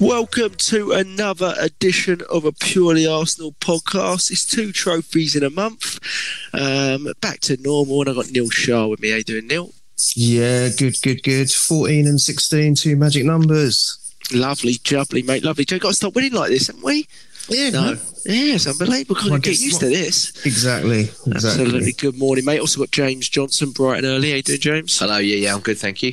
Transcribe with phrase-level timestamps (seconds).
[0.00, 4.30] Welcome to another edition of a Purely Arsenal podcast.
[4.30, 5.98] It's two trophies in a month.
[6.52, 9.10] Um, back to normal, and I got Neil Shah with me.
[9.10, 9.72] How you doing, Neil?
[10.14, 11.50] Yeah, good, good, good.
[11.50, 13.98] 14 and 16, two magic numbers.
[14.32, 15.42] Lovely, jubbly, mate.
[15.42, 15.64] Lovely.
[15.64, 17.06] Joe, got to stop winning like this, haven't we?
[17.48, 17.96] Yeah, No.
[18.24, 19.16] Yeah, it's unbelievable.
[19.16, 19.88] Can't Well, get used what?
[19.88, 20.44] to this.
[20.46, 21.00] Exactly.
[21.00, 21.32] Exactly.
[21.34, 21.92] Absolutely.
[21.92, 22.60] Good morning, mate.
[22.60, 24.30] Also got James Johnson, bright and early.
[24.30, 24.98] How you doing, James?
[24.98, 26.12] Hello, yeah, yeah, I'm good, thank you.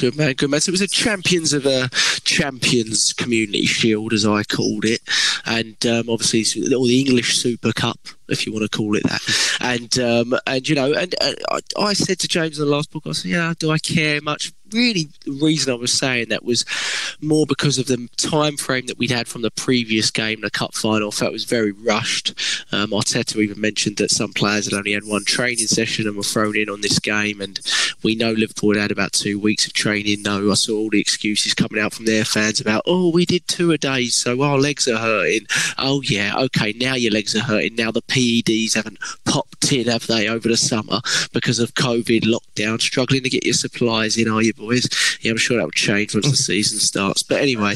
[0.00, 0.62] Good man, good man.
[0.62, 1.90] So it was a Champions of a
[2.24, 5.02] Champions Community Shield, as I called it,
[5.44, 6.40] and um, obviously
[6.74, 9.20] or the English Super Cup, if you want to call it that.
[9.60, 12.90] And um, and you know, and, and I, I said to James in the last
[12.90, 16.44] book, I said, "Yeah, do I care much?" Really, the reason I was saying that
[16.44, 16.64] was
[17.20, 20.74] more because of the time frame that we'd had from the previous game, the cup
[20.74, 21.10] final.
[21.10, 22.30] Felt it was very rushed.
[22.72, 26.22] Um, Arteta even mentioned that some players had only had one training session and were
[26.22, 27.60] thrown in on this game, and
[28.02, 30.22] we know Liverpool had had about two weeks of training.
[30.22, 33.46] No, I saw all the excuses coming out from their fans about, oh, we did
[33.48, 35.46] two a day, so our legs are hurting.
[35.78, 37.74] Oh, yeah, okay, now your legs are hurting.
[37.74, 41.00] Now the PEDs haven't popped in, have they, over the summer
[41.32, 42.80] because of COVID lockdown?
[42.80, 45.18] Struggling to get your supplies in, are you, boys?
[45.20, 47.22] Yeah, I'm sure that will change once the season starts.
[47.22, 47.74] But anyway.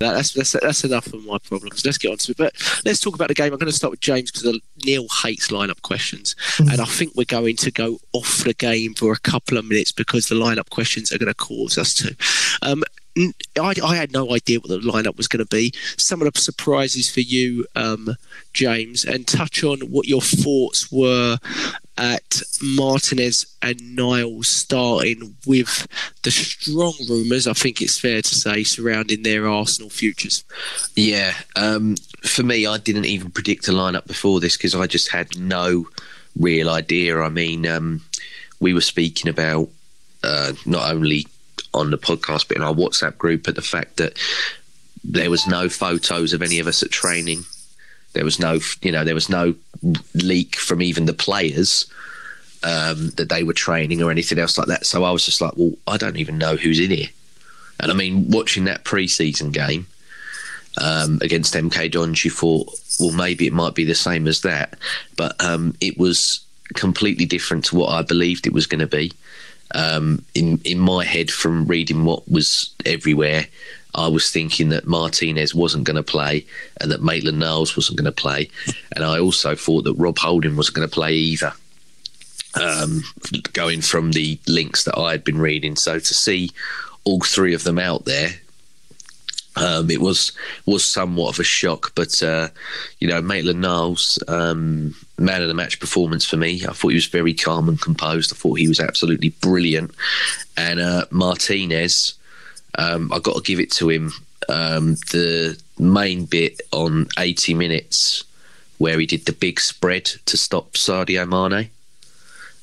[0.00, 1.84] That, that's, that's that's enough of my problems.
[1.84, 2.36] Let's get on to it.
[2.36, 3.52] But let's talk about the game.
[3.52, 7.24] I'm going to start with James because Neil hates lineup questions, and I think we're
[7.24, 11.12] going to go off the game for a couple of minutes because the lineup questions
[11.12, 12.16] are going to cause us to.
[12.62, 12.82] Um,
[13.16, 15.72] I, I had no idea what the lineup was going to be.
[15.98, 18.16] Some of the surprises for you, um,
[18.52, 21.38] James, and touch on what your thoughts were
[21.98, 25.86] at Martinez and Niles starting with
[26.22, 30.44] the strong rumours, I think it's fair to say, surrounding their Arsenal futures.
[30.96, 35.10] Yeah, um, for me, I didn't even predict a lineup before this because I just
[35.10, 35.86] had no
[36.38, 37.20] real idea.
[37.20, 38.00] I mean, um,
[38.58, 39.68] we were speaking about
[40.22, 41.26] uh, not only
[41.74, 44.16] on the podcast but in our WhatsApp group, at the fact that
[45.04, 47.44] there was no photos of any of us at training.
[48.12, 49.54] There was no, you know, there was no
[50.14, 51.86] leak from even the players
[52.62, 54.86] um, that they were training or anything else like that.
[54.86, 57.08] So I was just like, well, I don't even know who's in here.
[57.80, 59.86] And I mean, watching that pre-season game
[60.80, 64.78] um, against MK Dons, you thought, well, maybe it might be the same as that,
[65.16, 66.44] but um, it was
[66.74, 69.12] completely different to what I believed it was going to be.
[69.74, 73.46] Um, in in my head, from reading what was everywhere,
[73.94, 76.44] I was thinking that Martinez wasn't going to play
[76.80, 78.50] and that Maitland Niles wasn't going to play,
[78.94, 81.52] and I also thought that Rob Holding wasn't going to play either
[82.54, 83.02] um,
[83.52, 85.76] going from the links that I had been reading.
[85.76, 86.50] So to see
[87.04, 88.30] all three of them out there,
[89.56, 90.32] um, it was
[90.66, 91.92] was somewhat of a shock.
[91.94, 92.48] But uh,
[92.98, 96.64] you know, Maitland Niles, um, man of the match performance for me.
[96.64, 98.32] I thought he was very calm and composed.
[98.32, 99.92] I thought he was absolutely brilliant.
[100.56, 102.14] And uh, Martinez,
[102.78, 104.12] um, I got to give it to him.
[104.48, 108.24] Um, the main bit on 80 minutes
[108.78, 111.70] where he did the big spread to stop Sadio Mane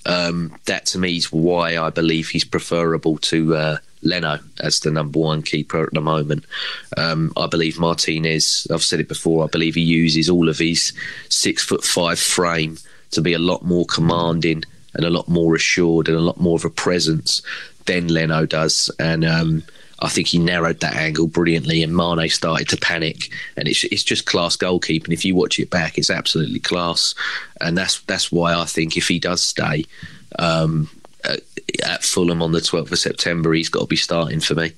[0.06, 4.92] um, that to me is why I believe he's preferable to uh, Leno as the
[4.92, 6.46] number one keeper at the moment.
[6.98, 8.68] Um, I believe Martinez.
[8.72, 9.44] I've said it before.
[9.44, 10.94] I believe he uses all of his
[11.30, 12.78] six foot five frame
[13.12, 16.56] to be a lot more commanding and a lot more assured and a lot more
[16.56, 17.42] of a presence
[17.86, 18.90] than Leno does.
[19.00, 19.64] And um,
[20.00, 23.30] I think he narrowed that angle brilliantly, and Mane started to panic.
[23.58, 25.14] And it's it's just class goalkeeping.
[25.14, 27.14] If you watch it back, it's absolutely class,
[27.60, 29.86] and that's that's why I think if he does stay
[30.38, 30.90] um,
[31.84, 34.74] at, Fulham on the 12th of September, he's got to be starting for me.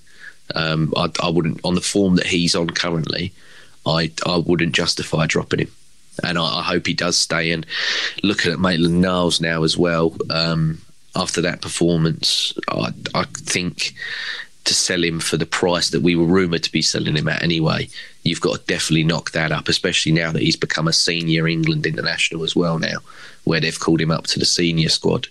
[0.56, 3.32] Um, I, I wouldn't on the form that he's on currently.
[3.86, 5.72] I I wouldn't justify dropping him,
[6.24, 7.52] and I, I hope he does stay.
[7.52, 7.66] And
[8.22, 10.16] looking at Maitland Niles now as well.
[10.30, 10.82] Um,
[11.16, 13.94] after that performance, I, I think
[14.66, 17.42] to sell him for the price that we were rumoured to be selling him at
[17.42, 17.88] anyway,
[18.24, 21.86] you've got to definitely knock that up, especially now that he's become a senior England
[21.86, 22.98] international as well now,
[23.44, 25.28] where they've called him up to the senior squad.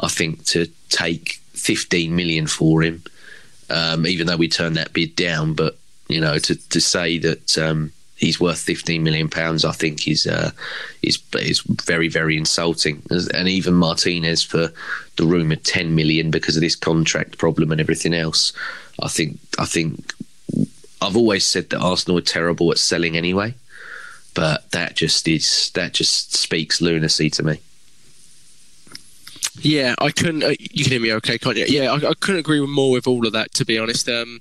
[0.00, 3.02] I think to take 15 million for him,
[3.70, 5.76] um, even though we turned that bid down, but
[6.08, 10.26] you know, to, to say that um, he's worth 15 million pounds, I think is
[10.26, 10.50] uh,
[11.02, 13.02] is is very very insulting.
[13.10, 14.72] And even Martinez for
[15.16, 18.52] the rumoured 10 million because of this contract problem and everything else.
[19.00, 20.14] I think I think
[21.00, 23.54] I've always said that Arsenal are terrible at selling anyway,
[24.34, 27.60] but that just is that just speaks lunacy to me.
[29.60, 30.44] Yeah, I couldn't.
[30.44, 31.38] Uh, you can hear me, okay?
[31.38, 31.64] Can't you?
[31.66, 33.52] Yeah, I, I, couldn't agree more with all of that.
[33.54, 34.40] To be honest, um,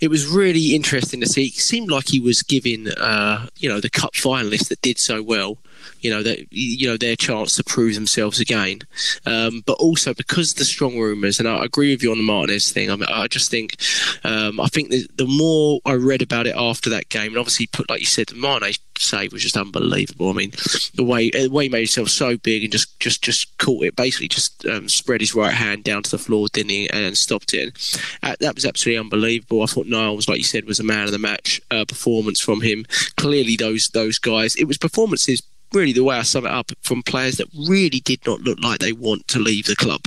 [0.00, 1.46] it was really interesting to see.
[1.46, 5.22] It seemed like he was giving, uh, you know, the cup finalists that did so
[5.22, 5.58] well
[6.00, 8.80] you know that you know their chance to prove themselves again.
[9.26, 12.72] Um, but also because the strong rumours, and I agree with you on the Martinez
[12.72, 12.90] thing.
[12.90, 13.76] I, mean, I just think
[14.24, 17.66] um, I think the, the, more I read about it after that game, and obviously
[17.66, 20.30] put like you said, the Mane save was just unbelievable.
[20.30, 20.52] I mean,
[20.94, 23.96] the way the way he made himself so big and just just just caught it,
[23.96, 27.54] basically just um, spread his right hand down to the floor, didn't he, and stopped
[27.54, 27.76] it.
[28.22, 29.62] Uh, that was absolutely unbelievable.
[29.62, 32.60] I thought Niles, like you said, was a man of the match uh, performance from
[32.60, 32.86] him.
[33.16, 35.42] Clearly, those those guys, it was performances
[35.74, 38.78] really the way I sum it up from players that really did not look like
[38.78, 40.02] they want to leave the club.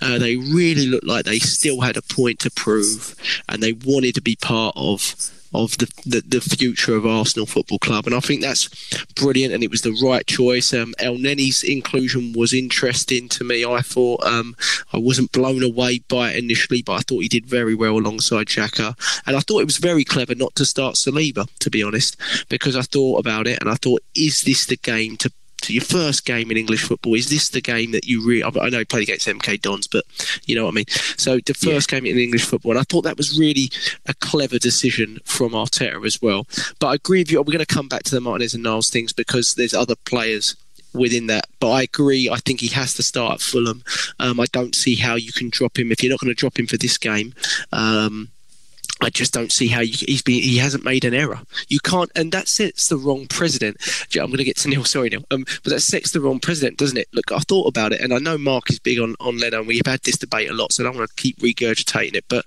[0.00, 3.14] Uh, they really looked like they still had a point to prove
[3.48, 5.14] and they wanted to be part of
[5.54, 8.06] of the, the, the, future of Arsenal Football Club.
[8.06, 8.68] And I think that's
[9.14, 10.74] brilliant and it was the right choice.
[10.74, 13.64] Um, Elneny's inclusion was interesting to me.
[13.64, 14.56] I thought um,
[14.92, 18.48] I wasn't blown away by it initially, but I thought he did very well alongside
[18.48, 18.96] Xhaka.
[19.26, 22.16] And I thought it was very clever not to start Saliba, to be honest,
[22.48, 25.30] because I thought about it and I thought, is this the game to
[25.64, 27.14] to your first game in English football.
[27.14, 28.44] Is this the game that you really?
[28.44, 30.04] I know he played against MK Dons, but
[30.46, 30.88] you know what I mean.
[31.16, 32.00] So the first yeah.
[32.00, 33.70] game in English football, and I thought that was really
[34.06, 36.46] a clever decision from Arteta as well.
[36.78, 37.38] But I agree with you.
[37.38, 40.56] We're going to come back to the Martinez and Niles things because there's other players
[40.94, 41.46] within that.
[41.60, 42.30] But I agree.
[42.30, 43.82] I think he has to start at Fulham.
[44.20, 46.58] Um, I don't see how you can drop him if you're not going to drop
[46.58, 47.34] him for this game.
[47.72, 48.28] Um,
[49.00, 50.40] I just don't see how you, he's been.
[50.40, 51.40] He hasn't made an error.
[51.68, 53.76] You can't, and that sets the wrong precedent.
[54.14, 54.84] I'm going to get to Neil.
[54.84, 55.24] Sorry, Neil.
[55.30, 57.08] Um, but that sets the wrong precedent, doesn't it?
[57.12, 59.66] Look, I thought about it, and I know Mark is big on on Leno, and
[59.66, 62.24] we've had this debate a lot, so I don't want to keep regurgitating it.
[62.28, 62.44] But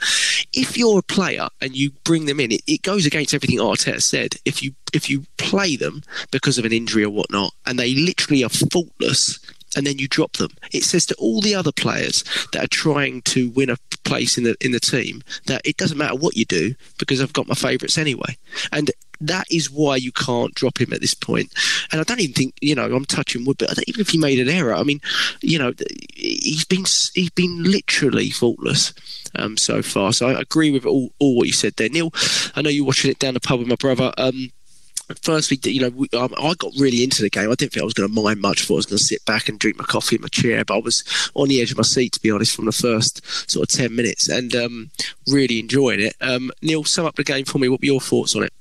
[0.53, 4.01] if you're a player and you bring them in, it, it goes against everything Arteta
[4.01, 4.35] said.
[4.45, 6.01] If you if you play them
[6.31, 9.39] because of an injury or whatnot, and they literally are faultless
[9.75, 10.51] and then you drop them.
[10.71, 12.23] It says to all the other players
[12.53, 15.97] that are trying to win a place in the in the team that it doesn't
[15.97, 18.37] matter what you do because I've got my favourites anyway.
[18.71, 21.51] And that is why you can't drop him at this point.
[21.91, 24.39] And I don't even think you know I'm touching wood, but even if he made
[24.39, 25.01] an error, I mean,
[25.41, 25.73] you know,
[26.15, 28.93] he's been he's been literally faultless
[29.35, 30.13] um, so far.
[30.13, 32.11] So I agree with all, all what you said there, Neil.
[32.55, 34.13] I know you're watching it down the pub with my brother.
[34.17, 34.51] Um,
[35.21, 37.51] firstly, you know, we, um, I got really into the game.
[37.51, 38.63] I didn't think I was going to mind much.
[38.63, 40.75] Thought I was going to sit back and drink my coffee in my chair, but
[40.75, 43.69] I was on the edge of my seat, to be honest, from the first sort
[43.69, 44.89] of 10 minutes and um,
[45.27, 46.15] really enjoying it.
[46.21, 47.69] Um, Neil, sum up the game for me.
[47.69, 48.53] What were your thoughts on it?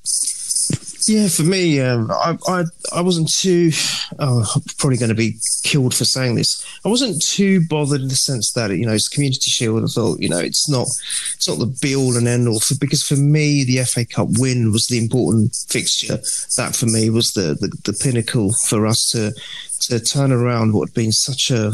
[1.08, 3.70] Yeah, for me, um, I, I, I wasn't too.
[4.19, 6.67] Oh, I'm probably going to be killed for saying this.
[6.85, 9.85] I wasn't too bothered in the sense that you know it's Community Shield.
[9.85, 10.88] I thought you know it's not
[11.35, 14.29] it's not the be all and end all for, because for me the FA Cup
[14.38, 16.19] win was the important fixture.
[16.56, 19.32] That for me was the the, the pinnacle for us to
[19.82, 21.73] to turn around what had been such a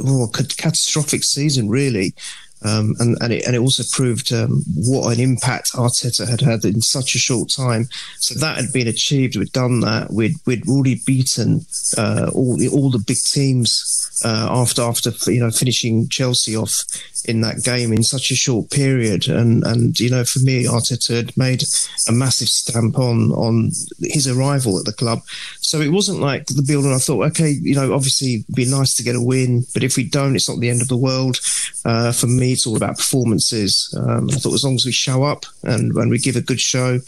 [0.00, 2.14] well, catastrophic season, really.
[2.62, 6.64] Um, and and it, and it also proved um, what an impact Arteta had had
[6.64, 7.88] in such a short time.
[8.18, 9.36] So that had been achieved.
[9.36, 10.12] We'd done that.
[10.12, 11.66] We'd we'd already beaten
[11.96, 16.84] uh, all all the big teams uh, after after you know finishing Chelsea off
[17.24, 19.28] in that game in such a short period.
[19.28, 21.62] And and you know for me, Arteta had made
[22.08, 23.70] a massive stamp on on
[24.00, 25.22] his arrival at the club.
[25.60, 26.84] So it wasn't like the build.
[26.84, 29.84] And I thought, okay, you know, obviously it'd be nice to get a win, but
[29.84, 31.38] if we don't, it's not the end of the world.
[31.84, 33.94] Uh, for me, it's all about performances.
[33.96, 36.60] Um, I thought as long as we show up and when we give a good
[36.60, 37.00] show,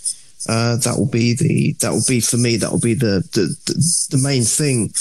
[0.49, 2.57] uh, that will be the that will be for me.
[2.57, 4.93] That will be the, the the, the main thing.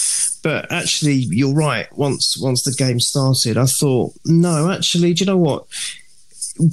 [0.42, 1.88] But actually, you're right.
[1.98, 5.66] Once once the game started, I thought, no, actually, do you know what?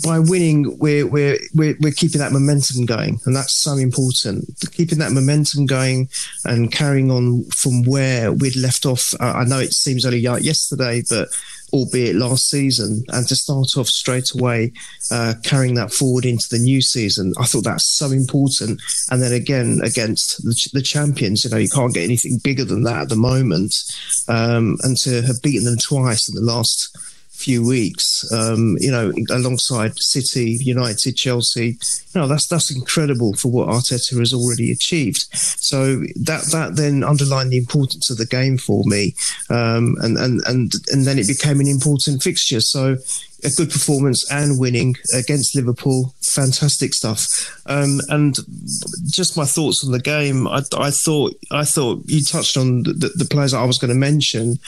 [0.04, 3.20] By winning, we're, we're, we're, we're keeping that momentum going.
[3.24, 4.44] And that's so important.
[4.72, 6.08] Keeping that momentum going
[6.44, 9.14] and carrying on from where we'd left off.
[9.20, 11.28] Uh, I know it seems only yesterday, but
[11.72, 14.72] albeit last season, and to start off straight away,
[15.10, 18.80] uh, carrying that forward into the new season, I thought that's so important.
[19.10, 22.82] And then again against the, the champions, you know, you can't get anything bigger than
[22.84, 23.74] that at the moment.
[24.28, 26.96] Um, and to have beaten them twice in the last
[27.46, 31.78] few weeks, um, you know, alongside City, United, Chelsea.
[32.12, 35.28] You know, that's that's incredible for what Arteta has already achieved.
[35.32, 39.14] So that that then underlined the importance of the game for me,
[39.48, 42.60] um, and and and and then it became an important fixture.
[42.60, 42.96] So
[43.44, 46.14] a good performance and winning against Liverpool.
[46.22, 47.62] Fantastic stuff.
[47.66, 48.34] Um, and
[49.06, 50.48] just my thoughts on the game.
[50.48, 54.06] I, I, thought I thought you touched on the, the players I was going to
[54.10, 54.58] mention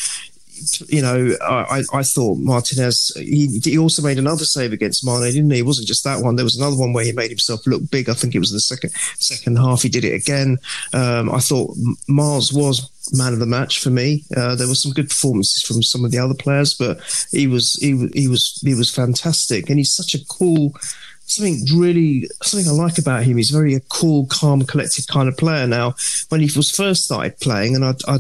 [0.89, 3.13] you know, I, I thought Martinez.
[3.17, 5.61] He, he also made another save against Mane, didn't he?
[5.61, 6.37] It wasn't just that one.
[6.37, 8.09] There was another one where he made himself look big.
[8.09, 9.83] I think it was the second second half.
[9.83, 10.59] He did it again.
[10.93, 11.77] Um, I thought
[12.09, 14.25] Niles was man of the match for me.
[14.37, 16.99] Uh, there were some good performances from some of the other players, but
[17.31, 20.75] he was he, he was he was fantastic, and he's such a cool
[21.29, 23.37] something really something I like about him.
[23.37, 25.67] He's very a cool, calm, collected kind of player.
[25.67, 25.95] Now,
[26.31, 28.19] when he was first started playing, and I, I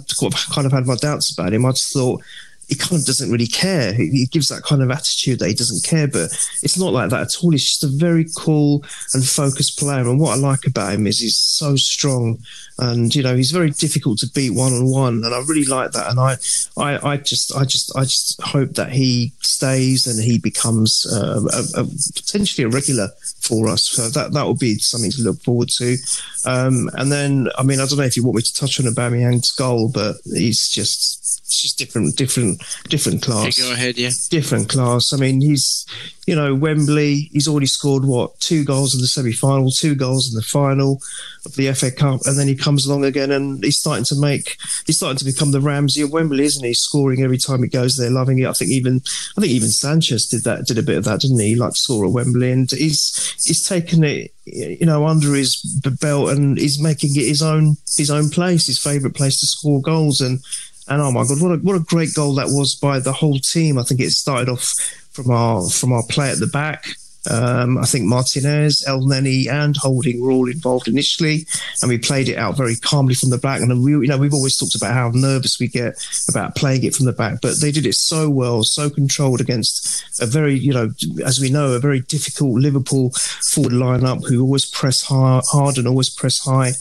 [0.53, 2.23] kind of had my doubts about him, I just thought
[2.69, 3.95] he kind of doesn't really care.
[3.95, 6.31] He, he, gives that kind of attitude that he doesn't care, but
[6.63, 7.51] it's not like that at all.
[7.51, 8.85] He's just a very cool
[9.15, 10.01] and focused player.
[10.01, 12.39] And what I like about him is he's so strong,
[12.79, 15.25] and you know he's very difficult to beat one on one.
[15.25, 16.11] And I really like that.
[16.11, 16.37] And I,
[16.77, 21.41] I, I just, I just, I just hope that he stays and he becomes uh,
[21.53, 21.85] a, a,
[22.15, 23.09] potentially a regular
[23.41, 23.89] for us.
[23.89, 25.97] So that that would be something to look forward to.
[26.45, 28.87] Um, and then, I mean, I don't know if you want me to touch on
[28.87, 31.18] Aubameyang's goal, but he's just
[31.49, 33.59] it's just different, different, different class.
[33.59, 34.11] go ahead, yeah.
[34.29, 35.15] Different class.
[35.15, 35.87] I mean, he's,
[36.27, 37.31] you know, Wembley.
[37.33, 41.01] He's already scored what two goals in the semi-final, two goals in the final
[41.47, 44.59] of the FA Cup, and then he comes along again, and he's starting to make,
[44.85, 46.75] he's starting to become the Ramsey of Wembley, isn't he?
[46.75, 48.47] Scoring every time he goes there, loving it.
[48.47, 49.01] I think even,
[49.39, 51.57] I think even Sanchez did that, did a bit of that, didn't he?
[51.57, 55.63] Like score at Wembley, and he's he's taken it, you know, under his
[55.99, 59.81] belt, and he's making it his own, his own place, his favourite place to score
[59.81, 60.41] goals, and
[60.89, 63.39] and oh my god, what a what a great goal that was by the whole
[63.39, 63.79] team.
[63.79, 64.67] I think it started off
[65.13, 66.85] from our from our play at the back.
[67.31, 71.47] Um, I think Martinez, Elneny, and Holding were all involved initially,
[71.83, 73.61] and we played it out very calmly from the back.
[73.61, 76.95] And we, you know, we've always talked about how nervous we get about playing it
[76.95, 80.73] from the back, but they did it so well, so controlled against a very, you
[80.73, 80.91] know,
[81.25, 83.11] as we know, a very difficult Liverpool
[83.53, 86.73] forward lineup who always press hard and always press high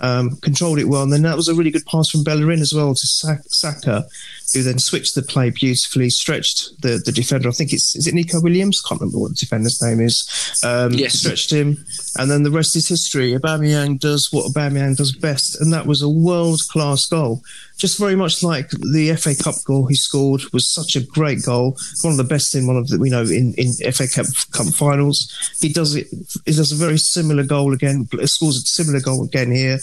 [0.00, 1.02] um, controlled it well.
[1.02, 4.06] And then that was a really good pass from Bellerin as well to Saka,
[4.52, 7.48] who then switched the play beautifully, stretched the, the defender.
[7.48, 8.80] I think it's is it Neco Williams?
[8.80, 10.60] Can't remember what the defender's name is.
[10.64, 11.14] Um, yes.
[11.14, 11.84] Stretched him,
[12.18, 13.32] and then the rest is history.
[13.32, 17.42] Aubameyang does what Aubameyang does best, and that was a world class goal
[17.76, 21.76] just very much like the FA Cup goal he scored was such a great goal,
[22.02, 24.66] one of the best in one of the we know in, in FA Cup, Cup
[24.74, 25.32] finals.
[25.60, 26.08] He does it.
[26.46, 28.08] He does a very similar goal again.
[28.24, 29.78] Scores a similar goal again here.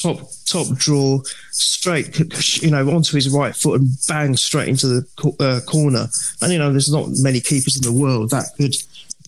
[0.00, 1.20] Top top draw,
[1.50, 6.06] straight you know onto his right foot and bang straight into the uh, corner.
[6.40, 8.74] And you know there's not many keepers in the world that could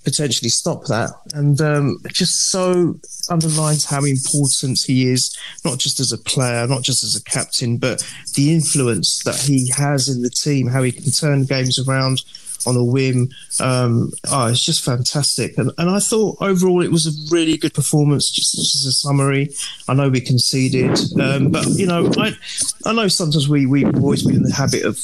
[0.04, 1.10] potentially stop that.
[1.32, 2.94] And um, just so
[3.30, 7.78] underlines how important he is, not just as a player, not just as a captain,
[7.78, 12.22] but the influence that he has in the team, how he can turn games around
[12.66, 13.28] on a whim.
[13.60, 15.58] Um, oh, it's just fantastic.
[15.58, 18.92] And, and I thought overall it was a really good performance, just, just as a
[18.92, 19.50] summary.
[19.88, 22.32] I know we conceded, um, but, you know, I,
[22.86, 24.98] I know sometimes we, we've always been in the habit of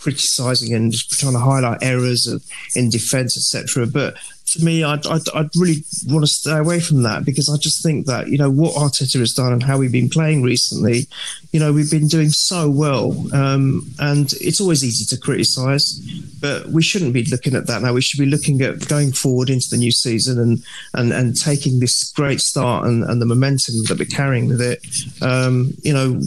[0.00, 2.26] criticizing and just trying to highlight errors
[2.74, 3.86] in defense, etc.
[3.86, 7.56] But for me, I'd, I'd, I'd, really want to stay away from that because I
[7.56, 11.06] just think that, you know, what Arteta has done and how we've been playing recently,
[11.52, 13.14] you know, we've been doing so well.
[13.34, 15.98] Um, and it's always easy to criticise,
[16.40, 17.94] but we shouldn't be looking at that now.
[17.94, 21.80] We should be looking at going forward into the new season and, and, and taking
[21.80, 24.84] this great start and, and the momentum that we're carrying with it,
[25.22, 26.20] um, you know,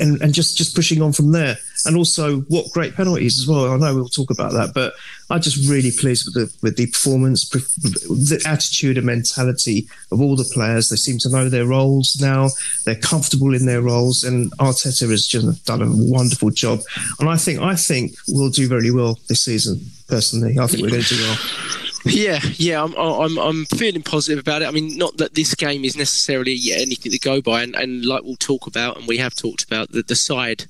[0.00, 1.58] and, and just, just pushing on from there.
[1.84, 3.72] And also, what great penalties as well.
[3.72, 4.94] I know we'll talk about that, but
[5.32, 10.36] I'm just really pleased with the with the performance, the attitude and mentality of all
[10.36, 10.90] the players.
[10.90, 12.50] They seem to know their roles now.
[12.84, 16.80] They're comfortable in their roles, and Arteta has just done a wonderful job.
[17.18, 19.80] And I think I think we'll do very well this season.
[20.06, 21.38] Personally, I think we're going to do well.
[22.04, 24.66] Yeah, yeah, I'm, I'm, I'm feeling positive about it.
[24.66, 28.24] I mean, not that this game is necessarily anything to go by, and, and like
[28.24, 30.64] we'll talk about, and we have talked about, that the side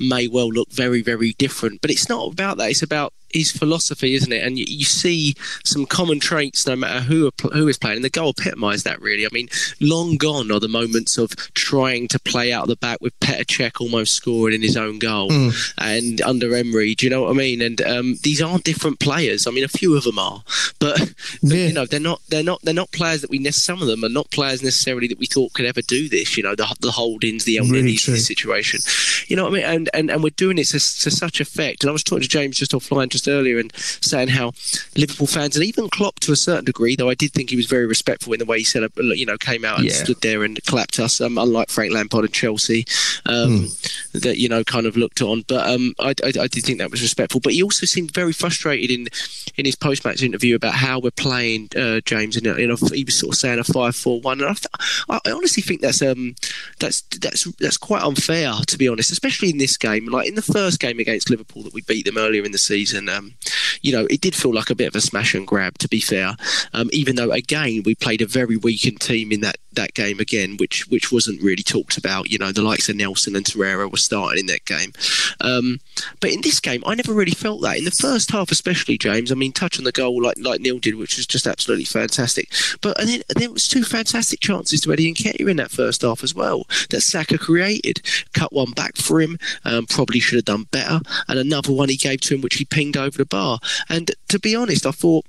[0.00, 2.70] may well look very, very different, but it's not about that.
[2.70, 4.44] It's about his philosophy, isn't it?
[4.44, 5.34] And you, you, see
[5.64, 7.96] some common traits no matter who who is playing.
[7.96, 9.26] And the goal epitomised that really.
[9.26, 9.48] I mean,
[9.80, 13.80] long gone are the moments of trying to play out the back with Petr Cech
[13.80, 15.72] almost scoring in his own goal, mm.
[15.78, 16.94] and under Emery.
[16.94, 17.60] Do you know what I mean?
[17.62, 19.46] And um, these aren't different players.
[19.46, 20.42] I mean, a few of them are,
[20.78, 20.98] but,
[21.42, 21.66] but yeah.
[21.66, 22.20] you know, they're not.
[22.28, 22.60] They're not.
[22.62, 23.42] They're not players that we.
[23.52, 26.36] Some of them are not players necessarily that we thought could ever do this.
[26.36, 28.80] You know, the the Holdings, the Elneny's, really situation.
[29.26, 29.64] You know what I mean?
[29.64, 31.82] And and and we're doing it to, to such effect.
[31.82, 34.52] And I was talking to James just offline just earlier and saying how
[34.96, 37.66] Liverpool fans and even Klopp to a certain degree, though I did think he was
[37.66, 39.94] very respectful in the way he said, you know, came out and Yeah.
[39.94, 42.84] stood there and clapped us, um, unlike Frank Lampard and Chelsea,
[43.26, 43.68] um,
[44.12, 45.44] that you know kind of looked on.
[45.48, 47.40] But um, I, I, I did think that was respectful.
[47.40, 49.08] But he also seemed very frustrated in
[49.56, 52.36] in his post match interview about how we're playing uh, James.
[52.36, 54.66] And you know, he was sort of saying a five-four-one, and I, th-
[55.08, 56.34] I I honestly think that's um
[56.78, 60.06] that's that's that's quite unfair to be honest, especially in this game.
[60.06, 63.08] Like in the first game against Liverpool that we beat them earlier in the season,
[63.12, 63.34] um,
[63.82, 65.78] you know, it did feel like a bit of a smash and grab.
[65.78, 66.36] To be fair,
[66.72, 70.56] um, even though again we played a very weakened team in that that game again,
[70.58, 72.30] which which wasn't really talked about.
[72.30, 74.92] You know, the likes of Nelson and Torreira were starting in that game.
[75.40, 75.80] Um,
[76.20, 77.78] but in this game, I never really felt that.
[77.78, 79.32] In the first half, especially James.
[79.32, 82.50] I mean, touch on the goal like like Neil did, which was just absolutely fantastic.
[82.80, 86.22] But and then there was two fantastic chances to Eddie Nketiah in that first half
[86.22, 88.00] as well that Saka created.
[88.34, 91.96] Cut one back for him, um, probably should have done better, and another one he
[91.96, 93.58] gave to him, which he pinged over the bar.
[93.88, 95.26] And to be honest, I thought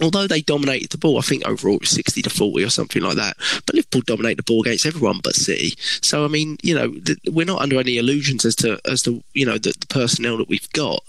[0.00, 3.02] although they dominated the ball, I think overall it was 60 to 40 or something
[3.02, 3.36] like that.
[3.66, 5.74] But Liverpool dominated the ball against everyone but City.
[6.02, 9.22] So I mean, you know, th- we're not under any illusions as to as to
[9.34, 11.02] you know the, the personnel that we've got.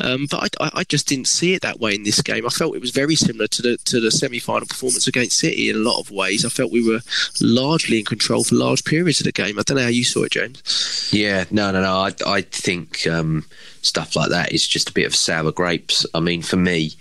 [0.00, 2.46] Um, but I, I, just didn't see it that way in this game.
[2.46, 5.76] I felt it was very similar to the to the semi-final performance against City in
[5.76, 6.44] a lot of ways.
[6.44, 7.00] I felt we were
[7.40, 9.58] largely in control for large periods of the game.
[9.58, 11.10] I don't know how you saw it, James.
[11.12, 11.96] Yeah, no, no, no.
[11.96, 13.44] I, I think um,
[13.82, 16.06] stuff like that is just a bit of sour grapes.
[16.14, 16.92] I mean, for me,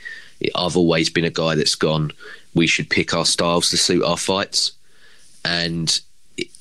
[0.55, 2.11] I've always been a guy that's gone.
[2.53, 4.71] We should pick our styles to suit our fights,
[5.45, 5.99] and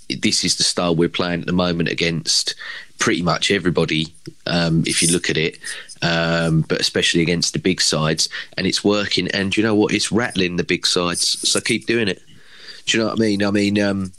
[0.09, 2.55] this is the style we're playing at the moment against
[2.99, 4.13] pretty much everybody.
[4.47, 5.59] Um, if you look at it,
[6.03, 9.29] um, but especially against the big sides, and it's working.
[9.29, 9.93] And you know what?
[9.93, 11.49] It's rattling the big sides.
[11.49, 12.23] So keep doing it.
[12.87, 13.45] Do you know what I mean?
[13.45, 14.13] I mean, um,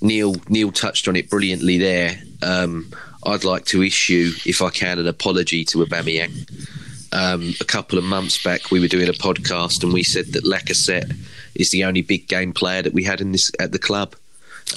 [0.00, 2.20] Neil Neil touched on it brilliantly there.
[2.42, 2.92] Um,
[3.24, 6.79] I'd like to issue, if I can, an apology to Aubameyang.
[7.12, 10.44] Um, a couple of months back, we were doing a podcast, and we said that
[10.44, 11.12] Lacazette
[11.56, 14.14] is the only big game player that we had in this at the club.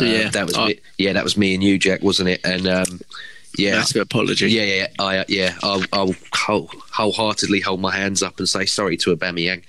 [0.01, 2.41] Uh, Yeah, that was I- me, yeah, that was me and you, Jack, wasn't it?
[2.43, 3.01] And um,
[3.55, 4.49] yeah, Massive apology.
[4.49, 5.53] yeah, yeah, I, yeah.
[5.61, 9.61] I'll, I'll whole, wholeheartedly hold my hands up and say sorry to Aubameyang.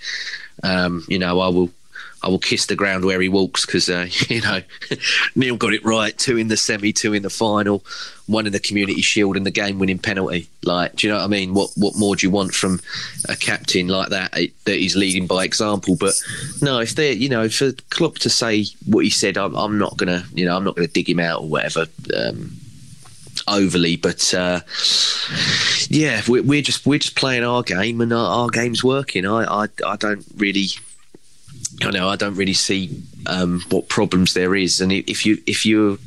[0.62, 1.68] Um, you know, I will,
[2.24, 4.62] I will kiss the ground where he walks because uh, you know
[5.36, 6.16] Neil got it right.
[6.16, 7.84] Two in the semi, two in the final,
[8.26, 10.48] one in the Community Shield, and the game-winning penalty.
[10.64, 11.52] Like, do you know what I mean?
[11.52, 12.80] What what more do you want from
[13.28, 15.96] a captain like that eh, that he's leading by example?
[16.00, 16.14] But
[16.62, 19.96] no, if they're you know for Klopp to say what he said, I'm, I'm not
[19.96, 21.86] gonna you know I'm not gonna dig him out or whatever.
[22.16, 22.56] Um,
[23.46, 24.60] overly, but uh,
[25.88, 29.26] yeah, we're, we're just we're just playing our game, and our, our game's working.
[29.26, 30.68] I, I I don't really,
[31.82, 35.66] I know I don't really see um, what problems there is, and if you if
[35.66, 35.98] you,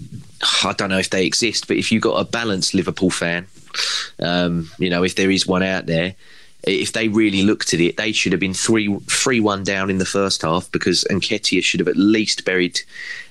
[0.64, 3.48] I don't know if they exist, but if you got a balanced Liverpool fan,
[4.20, 6.16] um, you know, if there is one out there.
[6.64, 10.00] If they really looked at it, they should have been three three one down in
[10.00, 12.82] the first half because Nketiah should have at least buried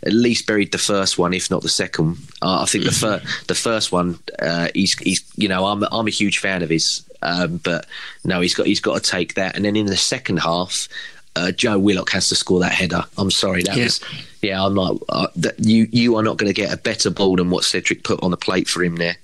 [0.05, 2.17] at least buried the first one, if not the second.
[2.41, 6.07] Uh, I think the fir- the first one, uh, he's he's you know I'm I'm
[6.07, 7.85] a huge fan of his, um, but
[8.25, 9.57] no, he's got he's got to take that.
[9.57, 10.89] And then in the second half,
[11.37, 13.05] uh, Joe Willock has to score that header.
[13.17, 13.85] I'm sorry, that Yeah.
[13.85, 14.01] was
[14.43, 14.65] yeah.
[14.65, 17.51] I'm like uh, that you you are not going to get a better ball than
[17.51, 19.17] what Cedric put on the plate for him there,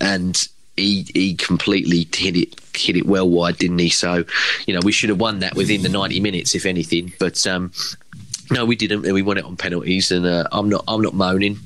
[0.00, 3.88] and he he completely hit it hit it well wide, didn't he?
[3.90, 4.24] So
[4.66, 7.44] you know we should have won that within the 90 minutes, if anything, but.
[7.46, 7.72] Um,
[8.50, 9.02] no, we didn't.
[9.02, 10.82] We won it on penalties, and uh, I'm not.
[10.88, 11.58] I'm not moaning.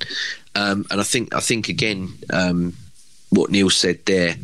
[0.57, 1.33] Um, and I think.
[1.33, 2.73] I think again, um,
[3.31, 4.35] what Neil said there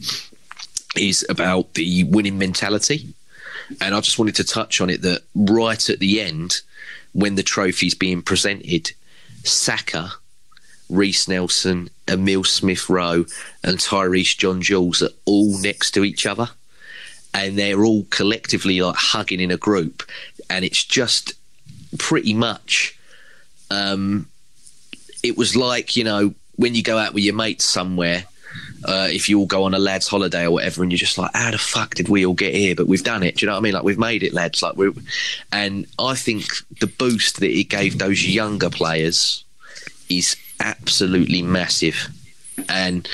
[0.96, 3.08] is about the winning mentality.
[3.80, 6.60] And I just wanted to touch on it that right at the end,
[7.12, 8.92] when the trophy's being presented,
[9.44, 10.12] Saka,
[10.88, 13.26] Reiss Nelson, Emil Smith Rowe,
[13.62, 16.48] and Tyreece John Jules are all next to each other.
[17.34, 20.02] And they're all collectively like hugging in a group.
[20.48, 21.34] And it's just
[21.98, 22.98] pretty much
[23.70, 24.28] um,
[25.22, 28.24] it was like you know when you go out with your mates somewhere
[28.84, 31.30] uh, if you all go on a lads holiday or whatever and you're just like
[31.34, 33.54] how the fuck did we all get here but we've done it do you know
[33.54, 34.92] what I mean like we've made it lads like we
[35.52, 36.44] and I think
[36.80, 39.44] the boost that it gave those younger players
[40.08, 42.08] is absolutely massive
[42.68, 43.08] and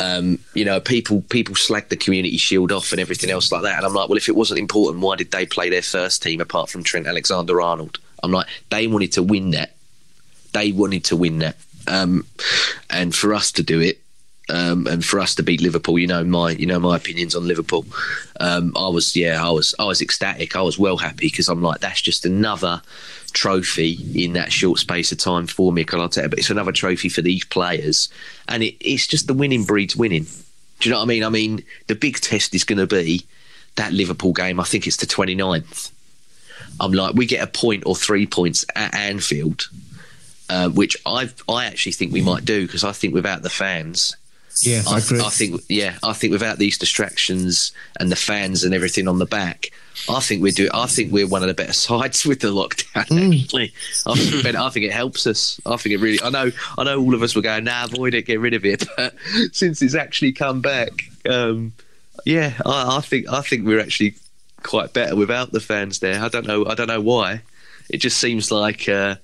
[0.00, 3.76] um, you know, people people slag the community shield off and everything else like that.
[3.76, 6.40] And I'm like, well, if it wasn't important, why did they play their first team
[6.40, 7.98] apart from Trent Alexander Arnold?
[8.22, 9.74] I'm like, they wanted to win that.
[10.52, 11.56] They wanted to win that.
[11.86, 12.26] Um,
[12.90, 14.00] and for us to do it,
[14.48, 17.46] um, and for us to beat Liverpool, you know my you know my opinions on
[17.46, 17.86] Liverpool.
[18.40, 20.54] Um, I was yeah, I was I was ecstatic.
[20.56, 22.82] I was well happy because I'm like, that's just another
[23.32, 26.30] trophy in that short space of time for Arteta.
[26.30, 28.08] But it's another trophy for these players,
[28.48, 30.26] and it, it's just the winning breeds winning.
[30.80, 31.24] Do you know what I mean?
[31.24, 33.24] I mean, the big test is going to be
[33.76, 35.90] that Liverpool game, I think it's the 29th.
[36.80, 39.68] I'm like, we get a point or three points at Anfield,
[40.48, 44.16] uh, which I I actually think we might do because I think without the fans,
[44.62, 45.26] Yeah, I, I.
[45.26, 49.26] I think yeah, I think without these distractions and the fans and everything on the
[49.26, 49.70] back,
[50.08, 50.68] I think we're do.
[50.72, 53.06] I think we're one of the better sides with the lockdown.
[53.06, 53.42] Mm.
[53.42, 53.72] Actually,
[54.06, 55.60] I think, I think it helps us.
[55.66, 56.20] I think it really.
[56.22, 56.50] I know.
[56.78, 58.84] I know all of us were going, nah, avoid it, get rid of it.
[58.96, 59.14] But
[59.52, 60.90] since it's actually come back,
[61.28, 61.72] um,
[62.24, 64.14] yeah, I, I think I think we're actually
[64.62, 66.22] quite better without the fans there.
[66.22, 66.64] I don't know.
[66.66, 67.42] I don't know why.
[67.90, 68.88] It just seems like.
[68.88, 69.16] Uh,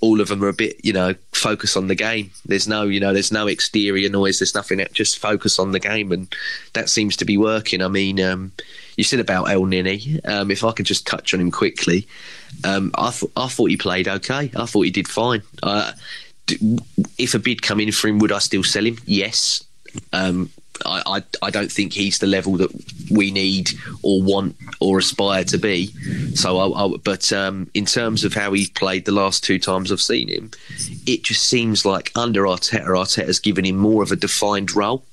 [0.00, 2.30] all of them are a bit, you know, focus on the game.
[2.46, 4.38] There's no, you know, there's no exterior noise.
[4.38, 4.84] There's nothing.
[4.92, 6.34] Just focus on the game, and
[6.72, 7.82] that seems to be working.
[7.82, 8.52] I mean, um,
[8.96, 10.26] you said about Elneny.
[10.26, 12.06] Um, if I could just touch on him quickly,
[12.64, 14.50] um, I thought I thought he played okay.
[14.56, 15.42] I thought he did fine.
[15.62, 15.92] Uh,
[16.46, 16.78] d-
[17.18, 18.98] if a bid come in for him, would I still sell him?
[19.04, 19.64] Yes.
[20.12, 20.50] Um,
[20.86, 22.70] I, I I don't think he's the level that
[23.10, 23.70] we need
[24.02, 25.88] or want or aspire to be.
[26.34, 29.90] So, I, I, but um, in terms of how he played the last two times
[29.90, 30.50] I've seen him,
[31.06, 35.04] it just seems like under Arteta, Arteta's given him more of a defined role,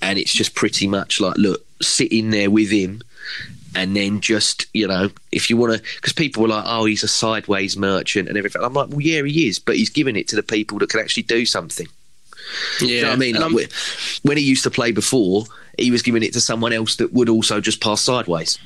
[0.00, 3.02] and it's just pretty much like, look, sit in there with him.
[3.74, 7.02] And then just you know, if you want to, because people were like, "Oh, he's
[7.02, 10.28] a sideways merchant and everything." I'm like, "Well, yeah, he is, but he's giving it
[10.28, 11.86] to the people that can actually do something."
[12.80, 13.34] Yeah, you know what I mean?
[13.34, 13.72] Like,
[14.22, 15.44] when he used to play before,
[15.78, 18.58] he was giving it to someone else that would also just pass sideways.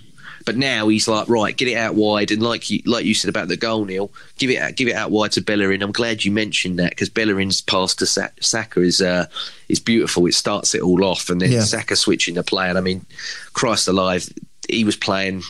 [0.47, 3.29] But now he's like, right, get it out wide, and like you, like you said
[3.29, 5.83] about the goal, Neil, give it out, give it out wide to Bellerin.
[5.83, 9.27] I'm glad you mentioned that because Bellerin's pass to Saka is uh,
[9.69, 10.25] is beautiful.
[10.27, 11.61] It starts it all off, and then Yeah.
[11.61, 12.71] Saka switching the play.
[12.71, 13.05] And I mean,
[13.53, 14.31] Christ alive,
[14.67, 15.43] he was playing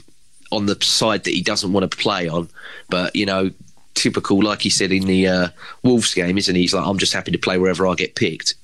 [0.50, 2.48] on the side that he doesn't want to play on,
[2.88, 3.52] but you know,
[3.94, 5.48] typical, like he said in the uh,
[5.82, 6.62] Wolves game, isn't he?
[6.62, 8.54] He's like, I'm just happy to play wherever I get picked.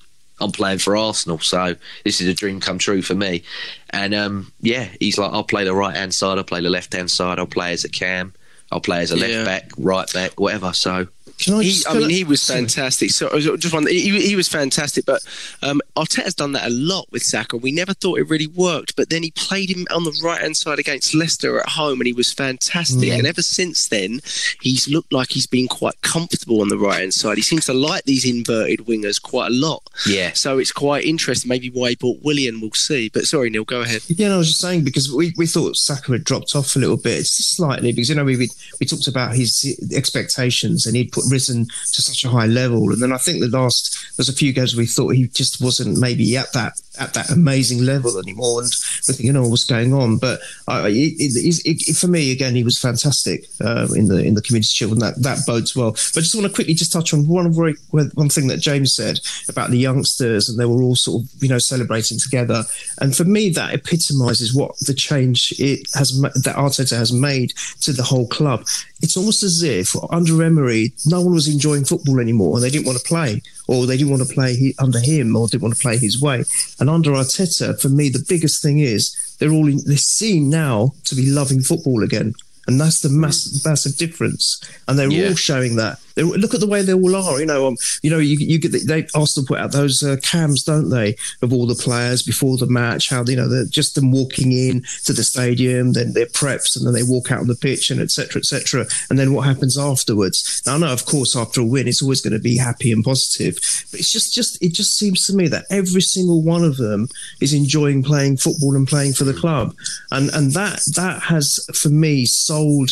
[0.40, 3.42] I'm playing for Arsenal, so this is a dream come true for me.
[3.90, 6.92] And um, yeah, he's like, I'll play the right hand side, I'll play the left
[6.92, 8.34] hand side, I'll play as a cam,
[8.70, 9.26] I'll play as a Yeah.
[9.26, 10.74] left back, right back, whatever.
[10.74, 13.10] So Can I He, I mean, he was fantastic.
[13.10, 15.22] So just one, he, he was fantastic, but
[15.62, 17.56] um, Arteta's done that a lot with Saka.
[17.56, 20.56] We never thought it really worked, but then he played him on the right hand
[20.56, 23.08] side against Leicester at home, and he was fantastic.
[23.08, 23.14] Yeah.
[23.14, 24.20] And ever since then,
[24.60, 27.36] he's looked like he's been quite comfortable on the right hand side.
[27.36, 29.82] He seems to like these inverted wingers quite a lot.
[30.06, 31.48] yeah, So it's quite interesting.
[31.48, 33.08] Maybe why he bought Willian, we'll see.
[33.08, 34.02] But sorry, Neil, go ahead.
[34.08, 36.78] Yeah, no, I was just saying because we, we thought Saka had dropped off a
[36.78, 41.12] little bit, slightly, because you know we we, we talked about his expectations and he'd
[41.12, 44.32] put risen to such a high level, and then I think the last there's a
[44.32, 48.60] few games we thought he just wasn't maybe at that at that amazing level anymore,
[48.60, 48.70] and
[49.06, 50.18] we're thinking, oh, what's going on?
[50.18, 54.34] But I, it, it, it, for me, again, he was fantastic uh, in the in
[54.34, 55.92] the community shield, and that that bodes well.
[55.92, 58.94] But I just want to quickly just touch on one very one thing that James
[58.94, 62.64] said about the youngsters, and they were all sort of you know celebrating together.
[63.00, 67.92] And for me, that epitomises what the change it has that Arteta has made to
[67.92, 68.64] the whole club.
[69.02, 72.86] It's almost as if under Emery, no one was enjoying football anymore, and they didn't
[72.86, 75.80] want to play, or they didn't want to play under him, or didn't want to
[75.82, 76.44] play his way.
[76.80, 80.94] And under Arteta, for me, the biggest thing is they're all in, they're seen now
[81.04, 82.34] to be loving football again.
[82.66, 84.60] And that's the massive, massive difference.
[84.88, 85.28] And they're Yeah.
[85.28, 85.98] all showing that.
[86.16, 87.38] Look at the way they all are.
[87.40, 90.16] You know, um, you know, you, you get the, they Arsenal put out those uh,
[90.22, 93.10] cams, don't they, of all the players before the match?
[93.10, 96.86] How you know they're just them walking in to the stadium, then their preps, and
[96.86, 98.40] then they walk out on the pitch, and etc.
[98.40, 98.86] etc.
[99.10, 100.62] And then what happens afterwards?
[100.66, 103.04] Now, I know, of course, after a win, it's always going to be happy and
[103.04, 103.54] positive,
[103.90, 107.08] but it's just, just, it just seems to me that every single one of them
[107.40, 109.74] is enjoying playing football and playing for the club,
[110.10, 112.90] and and that that has for me sold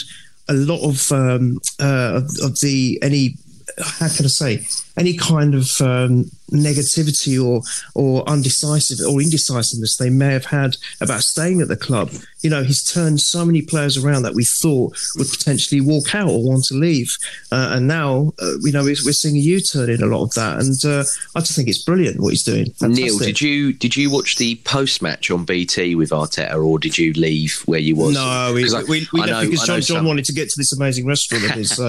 [0.49, 3.37] a lot of um, uh, of, of the any
[3.79, 7.63] how can I say any kind of um, negativity or
[7.95, 12.11] or undecisive or indecisiveness they may have had about staying at the club.
[12.43, 16.29] You know, he's turned so many players around that we thought would potentially walk out
[16.29, 17.11] or want to leave,
[17.51, 20.35] uh, and now uh, you know we're, we're seeing a U-turn in a lot of
[20.35, 20.61] that.
[20.61, 21.05] And uh,
[21.35, 22.67] I just think it's brilliant what he's doing.
[22.83, 26.99] Neil, did you did you watch the post match on BT with Arteta, or did
[26.99, 28.15] you leave where you was?
[28.15, 30.55] No, we, I- we, we I know- because John John some- wanted to get to
[30.57, 31.71] this amazing restaurant of his.
[31.75, 31.89] So.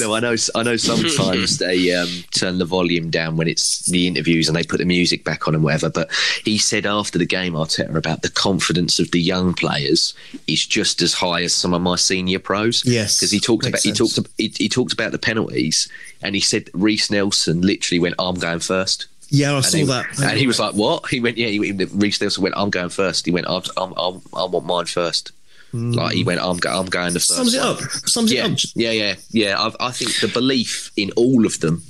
[0.00, 0.36] no, I know.
[0.54, 0.76] I know.
[0.76, 4.84] Sometimes they um, turn the volume down when it's the interviews and they put the
[4.84, 5.90] music back on and whatever.
[5.90, 6.10] But
[6.44, 10.14] he said after the game, Arteta, about the confidence of the young players
[10.46, 12.84] is just as high as some of my senior pros.
[12.84, 15.88] Yes, because he talked about makes he talked he, he talked about the penalties
[16.22, 19.06] and he said Reiss Nelson literally went, "I'm going first.
[19.32, 20.06] Yeah, I And saw he, that.
[20.22, 23.24] and he was like, "What?" He went, "Yeah." He, Reiss Nelson went, "I'm going first.
[23.26, 25.30] He went, "I'm, I'm, I'm, "I want mine first.
[25.70, 25.92] Hmm.
[25.92, 27.36] Like he went, "I'm, go- I'm going the first.
[27.36, 27.80] sums it one." up.
[28.06, 28.58] Sums Yeah, it up.
[28.74, 29.56] yeah, yeah, yeah.
[29.78, 31.80] I, I think the belief in all of them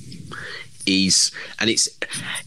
[0.85, 1.87] he's and it's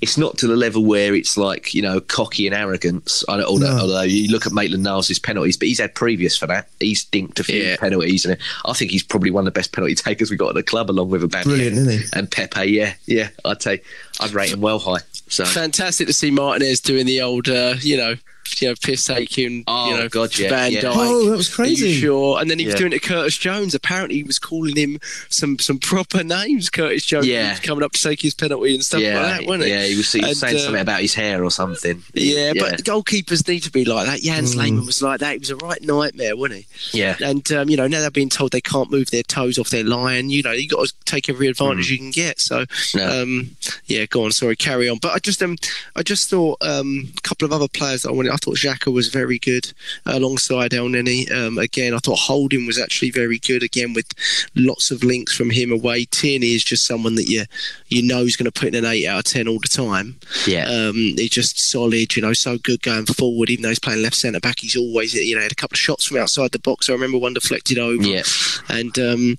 [0.00, 3.24] it's not to the level where it's like you know cocky and arrogance.
[3.28, 3.82] I don't, although, No.
[3.82, 6.68] although you look at Maitland Niles' penalties, but he's had previous for that.
[6.80, 7.76] He's dinked a few Yeah.
[7.76, 10.54] penalties, and I think he's probably one of the best penalty takers we got at
[10.54, 12.04] the club, along with Aubameyang Brilliant, isn't he?
[12.12, 12.70] and Pepe.
[12.70, 13.82] Yeah, yeah, I'd say
[14.20, 15.00] I'd rate him well high.
[15.28, 18.14] So Fantastic to see Martinez doing the old, uh, you know,
[18.58, 20.82] you know, piss taking, Oh, you know, God, yeah, Van yeah.
[20.82, 20.92] Dijk.
[20.94, 21.94] Oh, that was Are you crazy.
[21.94, 22.38] sure?
[22.38, 22.78] And then he was Yeah.
[22.80, 23.74] doing it to Curtis Jones.
[23.74, 25.00] Apparently, he was calling him
[25.30, 26.68] some some proper names.
[26.68, 27.52] Curtis Jones Yeah.
[27.52, 29.70] Was coming up to take his penalty and stuff yeah, like that, wasn't he?
[29.70, 32.02] yeah, he was, he was And, saying uh, something about his hair or something.
[32.12, 34.20] Yeah, but goalkeepers need to be like that.
[34.20, 34.58] Jens Mm.
[34.58, 35.32] Lehmann was like that.
[35.32, 36.98] He was a right nightmare, wasn't he?
[36.98, 39.70] yeah, And um, you know, now they're being told they can't move their toes off
[39.70, 40.28] their line.
[40.28, 42.40] You know, you got to take every advantage you can get.
[42.40, 42.94] So, Mm.
[42.96, 43.22] No.
[43.22, 43.50] um,
[43.86, 44.32] yeah, go on.
[44.32, 44.98] Sorry, carry on.
[44.98, 45.56] But I just, um,
[45.96, 48.32] I just thought um, a couple of other players that I wanted.
[48.32, 49.72] I thought Xhaka was very good
[50.06, 51.30] alongside Elneny.
[51.32, 53.62] Um, again, I thought Holding was actually very good.
[53.62, 54.06] Again, with
[54.54, 56.04] lots of links from him away.
[56.06, 57.44] Tierney is just someone that you
[57.88, 60.16] you know is going to put in an eight out of ten all the time.
[60.46, 63.50] yeah, Um, he's just solid, you know, so good going forward.
[63.50, 65.80] Even though he's playing left centre back, he's always, you know, had a couple of
[65.80, 66.88] shots from outside the box.
[66.88, 68.02] I remember one deflected over.
[68.02, 68.22] yeah,
[68.68, 69.36] And um,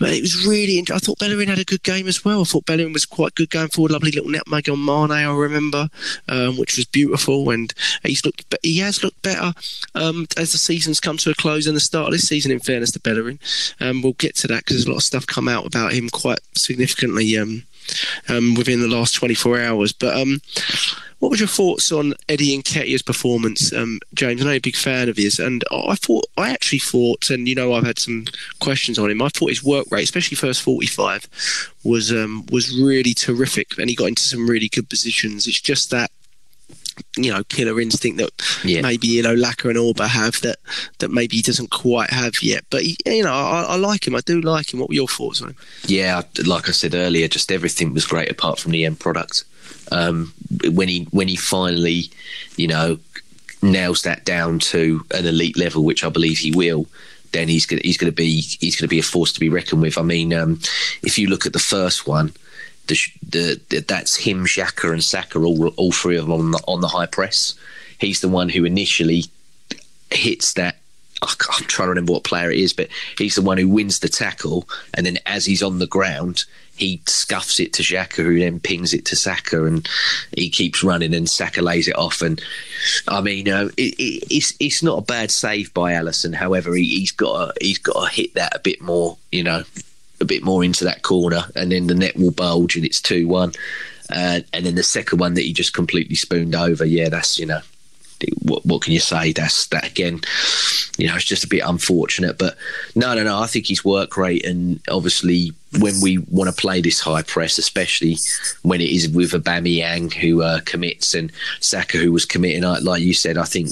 [0.00, 0.82] it was really.
[0.92, 2.40] I thought Bellerin had a good game as well.
[2.40, 3.92] I thought Bellerin was quite good going forward.
[3.98, 5.88] Lovely little nutmeg on Mane, I remember,
[6.28, 7.50] um, which was beautiful.
[7.50, 8.54] And he's looked.
[8.62, 9.52] He has looked better
[9.96, 12.52] um, as the season's come to a close and the start of this season.
[12.52, 13.40] In fairness to Bellerin,
[13.80, 16.08] um, we'll get to that because there's a lot of stuff come out about him
[16.10, 17.64] quite significantly um,
[18.28, 19.92] um, within the last 24 hours.
[19.92, 20.42] But um,
[21.20, 24.40] what was your thoughts on Eddie and Nketiah's performance, um, James?
[24.40, 27.48] I know you're a big fan of his, and I thought I actually thought, and
[27.48, 28.26] you know, I've had some
[28.60, 29.20] questions on him.
[29.22, 31.26] I thought his work rate, especially first 45,
[31.84, 35.46] was um, was really terrific, and he got into some really good positions.
[35.46, 36.10] It's just that.
[37.16, 38.30] You know, killer instinct that
[38.64, 38.80] Yeah.
[38.80, 40.58] maybe you know Laca and Auba have that
[40.98, 42.64] that maybe he doesn't quite have yet.
[42.70, 44.16] But he, you know, I, I like him.
[44.16, 44.80] I do like him.
[44.80, 45.56] What were your thoughts on him?
[45.86, 46.22] yeah.
[46.44, 49.44] Like I said earlier, just everything was great apart from the end product.
[49.90, 50.32] Um,
[50.70, 52.10] when he when he finally,
[52.56, 52.98] you know,
[53.62, 56.86] nails that down to an elite level, which I believe he will,
[57.32, 59.98] then he's gonna he's gonna be he's gonna be a force to be reckoned with.
[59.98, 60.60] I mean, um,
[61.02, 62.32] if you look at the first one,
[62.86, 66.58] the, the, the that's him, Xhaka, and Saka, all all three of them on the,
[66.66, 67.54] on the high press.
[67.98, 69.24] He's the one who initially
[70.10, 70.76] hits that.
[71.20, 71.28] I'm
[71.66, 74.68] trying to remember what player it is, but he's the one who wins the tackle,
[74.94, 76.44] and then as he's on the ground,
[76.78, 79.86] he scuffs it to Xhaka, who then pings it to Saka, and
[80.32, 82.22] he keeps running, and Saka lays it off.
[82.22, 82.40] And
[83.06, 86.34] I mean, uh, it, it, it's it's not a bad save by Alisson.
[86.34, 89.64] However, he, he's got to, he's got to hit that a bit more, you know,
[90.20, 93.28] a bit more into that corner, and then the net will bulge, and it's two
[93.28, 93.52] one.
[94.10, 97.44] Uh, and then the second one that he just completely spooned over, yeah, that's you
[97.44, 97.60] know,
[98.42, 99.32] what what can you say?
[99.32, 100.20] That's that again.
[100.96, 102.56] You know, it's just a bit unfortunate, but
[102.94, 103.40] no, no, no.
[103.40, 107.58] I think his work rate, and obviously when we want to play this high press,
[107.58, 108.16] especially
[108.62, 113.14] when it is with Aubameyang who uh, commits and Saka who was committing, like you
[113.14, 113.70] said, I think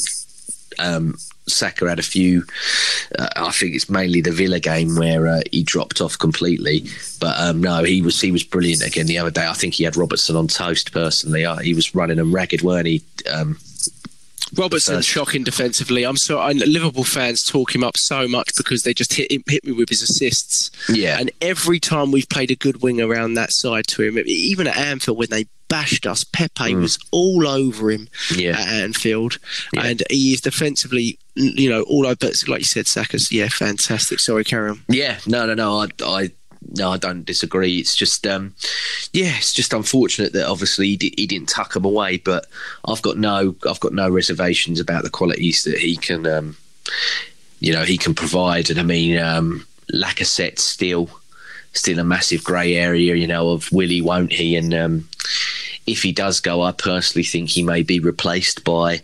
[0.79, 1.17] um,
[1.49, 2.45] Saka had a few.
[3.19, 6.85] Uh, I think it's mainly the Villa game where uh, he dropped off completely.
[7.21, 9.47] But um, no, he was he was brilliant again the other day.
[9.47, 11.45] I think he had Robertson on toast personally.
[11.45, 13.03] Uh, he was running them ragged, weren't he?
[13.33, 13.59] Um,
[14.57, 16.05] Robertson shocking defensively.
[16.05, 19.65] I'm sorry, I, Liverpool fans talk him up so much because they just hit hit
[19.65, 20.71] me with his assists.
[20.89, 24.67] yeah, And every time we've played a good wing around that side to him, even
[24.67, 28.41] at Anfield when they bashed us, Pepe was all over him Mm.
[28.41, 28.51] yeah.
[28.61, 29.39] at Anfield,
[29.73, 29.85] Yeah.
[29.87, 32.15] and he is defensively, you know, all over.
[32.15, 34.21] But like you said, Saka's yeah, fantastic.
[34.21, 34.83] Sorry, carry on.
[34.89, 35.81] Yeah, no, no, no.
[35.81, 36.31] I, I,
[36.75, 37.79] no, I don't disagree.
[37.79, 38.55] It's just, um,
[39.13, 42.19] yeah, it's just unfortunate that obviously he, di- he didn't tuck him away.
[42.19, 42.47] But
[42.87, 46.57] I've got no, I've got no reservations about the qualities that he can, um,
[47.61, 48.71] you know, he can provide.
[48.71, 51.09] And I mean, um, Lacazette still,
[51.73, 53.15] still a massive grey area.
[53.15, 54.57] You know, of will he, won't he?
[54.57, 55.09] And um,
[55.87, 59.03] if he does go, I personally think he may be replaced by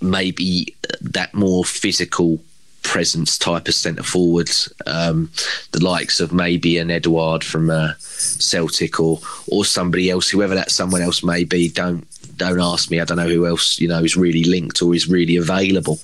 [0.00, 2.40] maybe that more physical
[2.82, 5.30] presence type of centre forwards, um,
[5.72, 10.70] the likes of maybe an Edouard from uh, Celtic or or somebody else, whoever that
[10.70, 11.68] someone else may be.
[11.68, 13.00] Don't don't ask me.
[13.00, 15.98] I don't know who else you know is really linked or is really available.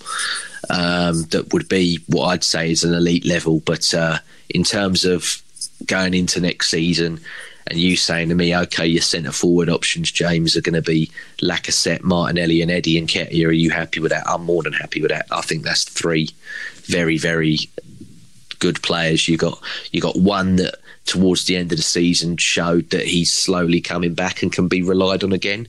[0.70, 3.60] Um, that would be what I'd say is an elite level.
[3.60, 4.18] But uh,
[4.50, 5.42] in terms of
[5.86, 7.20] going into next season.
[7.70, 11.10] And you saying to me, okay, your centre forward options, James, are going to be
[11.42, 13.46] Lacazette, Martinelli, and Eddie Nketiah.
[13.46, 14.26] Are you happy with that?
[14.26, 15.26] I'm more than happy with that.
[15.30, 16.30] I think that's three
[16.84, 17.58] very, very
[18.58, 19.28] good players.
[19.28, 19.60] You got
[19.92, 24.14] you got one that towards the end of the season showed that he's slowly coming
[24.14, 25.68] back and can be relied on again.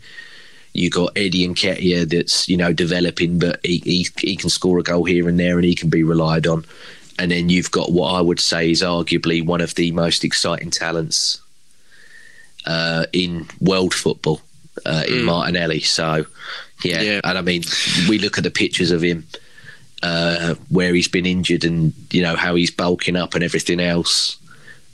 [0.73, 4.83] You got Eddie Nketiah that's you know developing, but he, he he can score a
[4.83, 6.65] goal here and there, and he can be relied on.
[7.17, 10.71] And then you've got what I would say is arguably one of the most exciting
[10.71, 11.41] talents
[12.65, 14.41] uh, in world football
[14.85, 15.79] uh, in Martinelli.
[15.81, 16.25] So,
[16.83, 17.01] yeah.
[17.01, 17.21] Yeah.
[17.23, 17.63] and I mean,
[18.07, 19.25] we look at the pictures of him
[20.03, 24.37] uh, where he's been injured, and you know how he's bulking up and everything else.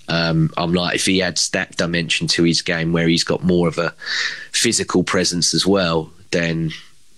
[0.08, 3.67] Um, I'm like, if he adds that dimension to his game, where he's got more
[3.67, 3.93] of a
[4.51, 6.71] physical presence as well, then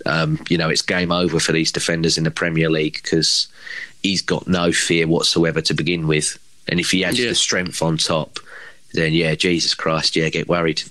[0.05, 3.47] um, you know it's game over for these defenders in the Premier League because
[4.03, 7.29] he's got no fear whatsoever to begin with, and if he adds Yeah.
[7.29, 8.39] the strength on top,
[8.97, 10.83] then yeah, Jesus Christ, yeah, get worried.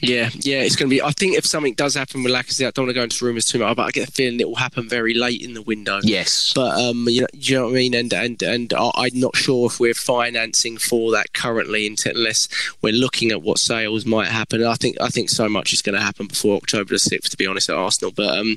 [0.00, 1.02] Yeah, yeah, it's going to be.
[1.02, 3.46] I think if something does happen with Lacazette, I don't want to go into rumours
[3.46, 6.00] too much, but I get a feeling it will happen very late in the window.
[6.02, 7.94] Yes, But um, you know, you know what I mean?
[7.94, 12.48] And and and I- I'm not sure if we're financing for that currently, unless
[12.82, 14.64] we're looking at what sales might happen.
[14.64, 17.36] I think I think so much is going to happen before October the sixth, to
[17.36, 18.12] be honest, at Arsenal.
[18.12, 18.56] But um,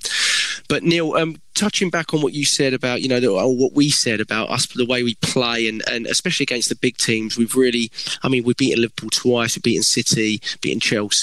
[0.70, 3.74] but Neil, um, touching back on what you said about you know the, or what
[3.74, 7.38] we said about us, the way we play, and and especially against the big teams,
[7.38, 7.90] we've really,
[8.22, 11.23] I mean, we've beaten Liverpool twice, we've beaten City, beaten Chelsea,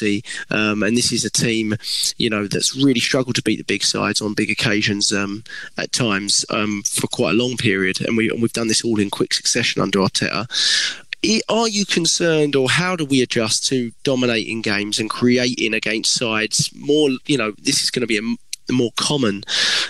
[0.50, 1.74] um, and this is a team,
[2.16, 5.44] you know, that's really struggled to beat the big sides on big occasions um,
[5.78, 9.00] at times um, for quite a long period, and we and we've done this all
[9.00, 10.46] in quick succession under Arteta.
[11.50, 16.70] Are you concerned, or how do we adjust to dominating games and creating against sides
[16.74, 17.10] more?
[17.26, 18.36] You know, this is going to be a
[18.72, 19.42] more common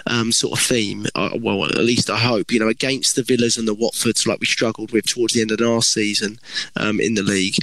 [0.06, 1.06] um, sort of theme.
[1.14, 2.52] Uh, well, at least I hope.
[2.52, 5.50] You know, against the Villas and the Watfords, like we struggled with towards the end
[5.50, 6.38] of our season
[6.76, 7.56] um, in the league.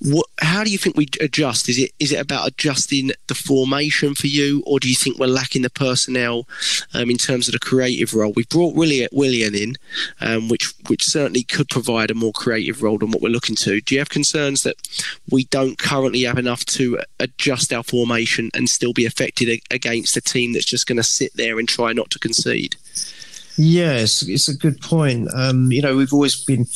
[0.00, 0.26] What?
[0.40, 1.68] How do you think we adjust?
[1.68, 5.26] Is it is it about adjusting the formation for you, or do you think we're
[5.26, 6.46] lacking the personnel
[6.94, 8.32] um, in terms of the creative role?
[8.34, 9.76] We've brought Willian in,
[10.20, 13.80] um, which which certainly could provide a more creative role than what we're looking to.
[13.80, 14.76] Do you have concerns that
[15.30, 20.20] we don't currently have enough to adjust our formation and still be effective against a
[20.20, 22.74] team that's just going to sit there and try not to concede?
[23.56, 25.28] Yes, it's a good point.
[25.34, 26.66] Um, you know, we've always been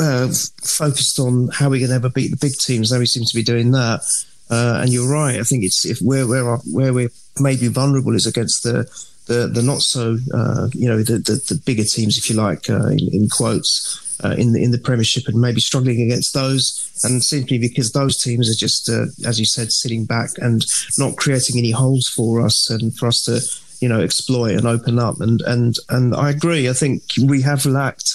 [0.00, 0.28] uh,
[0.62, 2.90] focused on how we're going to ever beat the big teams.
[2.90, 4.00] Now we seem to be doing that.
[4.48, 5.38] Uh, and you're right.
[5.38, 8.88] I think it's if where where where we're maybe vulnerable is against the
[9.26, 12.70] the, the not so uh, you know the, the the bigger teams, if you like,
[12.70, 14.02] uh, in, in quotes.
[14.24, 18.22] Uh, in the in the Premiership and maybe struggling against those, and simply because those
[18.22, 20.64] teams are just, uh, as you said, sitting back and
[20.98, 23.40] not creating any holes for us and for us to
[23.80, 25.20] you know exploit and open up.
[25.20, 26.68] And and and I agree.
[26.68, 28.10] I think we have lacked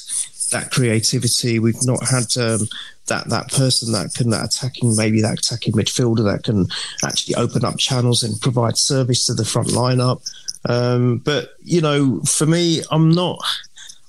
[0.52, 1.60] that creativity.
[1.60, 2.67] We've not had um,
[3.08, 6.67] that that person that can that attacking maybe that attacking midfielder that can
[7.04, 10.22] actually open up channels and provide service to the front lineup
[10.70, 13.39] um, but you know for me I'm not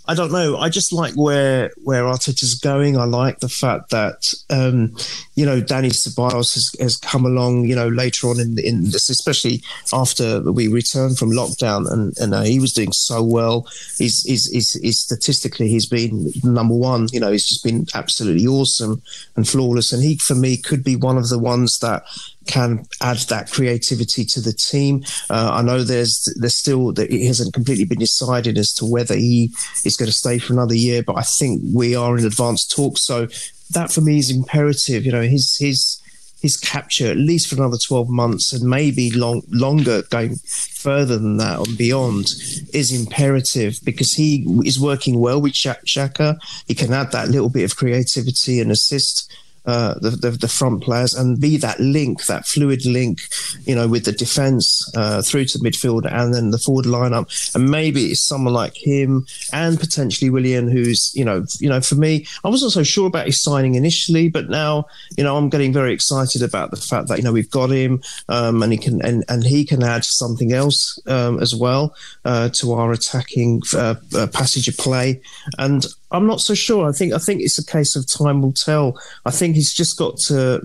[0.07, 0.57] I don't know.
[0.57, 2.97] I just like where where Arteta's going.
[2.97, 4.97] I like the fact that um,
[5.37, 7.67] you know Dani Ceballos has, has come along.
[7.67, 9.63] You know later on in in this, especially
[9.93, 13.67] after we returned from lockdown, and and uh, he was doing so well.
[13.97, 17.07] He's, he's he's he's statistically he's been number one.
[17.13, 19.03] You know he's just been absolutely awesome
[19.37, 19.93] and flawless.
[19.93, 22.03] And he for me could be one of the ones that
[22.47, 25.05] can add that creativity to the team.
[25.31, 29.15] Uh, I know there's there's still that it hasn't completely been decided as to whether
[29.15, 29.53] he
[29.85, 33.07] is going to stay for another year, but I think we are in advanced talks.
[33.07, 33.29] So
[33.71, 35.05] that for me is imperative.
[35.05, 36.03] You know, his his
[36.43, 41.37] his capture at least for another 12 months and maybe long longer going further than
[41.37, 42.27] that and beyond
[42.75, 46.37] is imperative because he is working well with Xhaka.
[46.67, 49.33] He can add that little bit of creativity and assist
[49.65, 53.21] uh, the, the, the front players and be that link, that fluid link,
[53.65, 57.55] you know, with the defence uh, through to midfield and then the forward lineup.
[57.55, 61.95] And maybe it's someone like him and potentially Willian, who's you know, you know, for
[61.95, 65.73] me, I wasn't so sure about his signing initially, but now you know I'm getting
[65.73, 69.05] very excited about the fact that you know we've got him um, and he can
[69.05, 71.95] and, and he can add something else um, as well
[72.25, 75.21] uh, to our attacking uh, uh, passage of play
[75.59, 75.87] and.
[76.13, 76.89] I'm not so sure.
[76.89, 79.01] I think I think it's a case of time will tell.
[79.25, 80.61] I think he's just got to.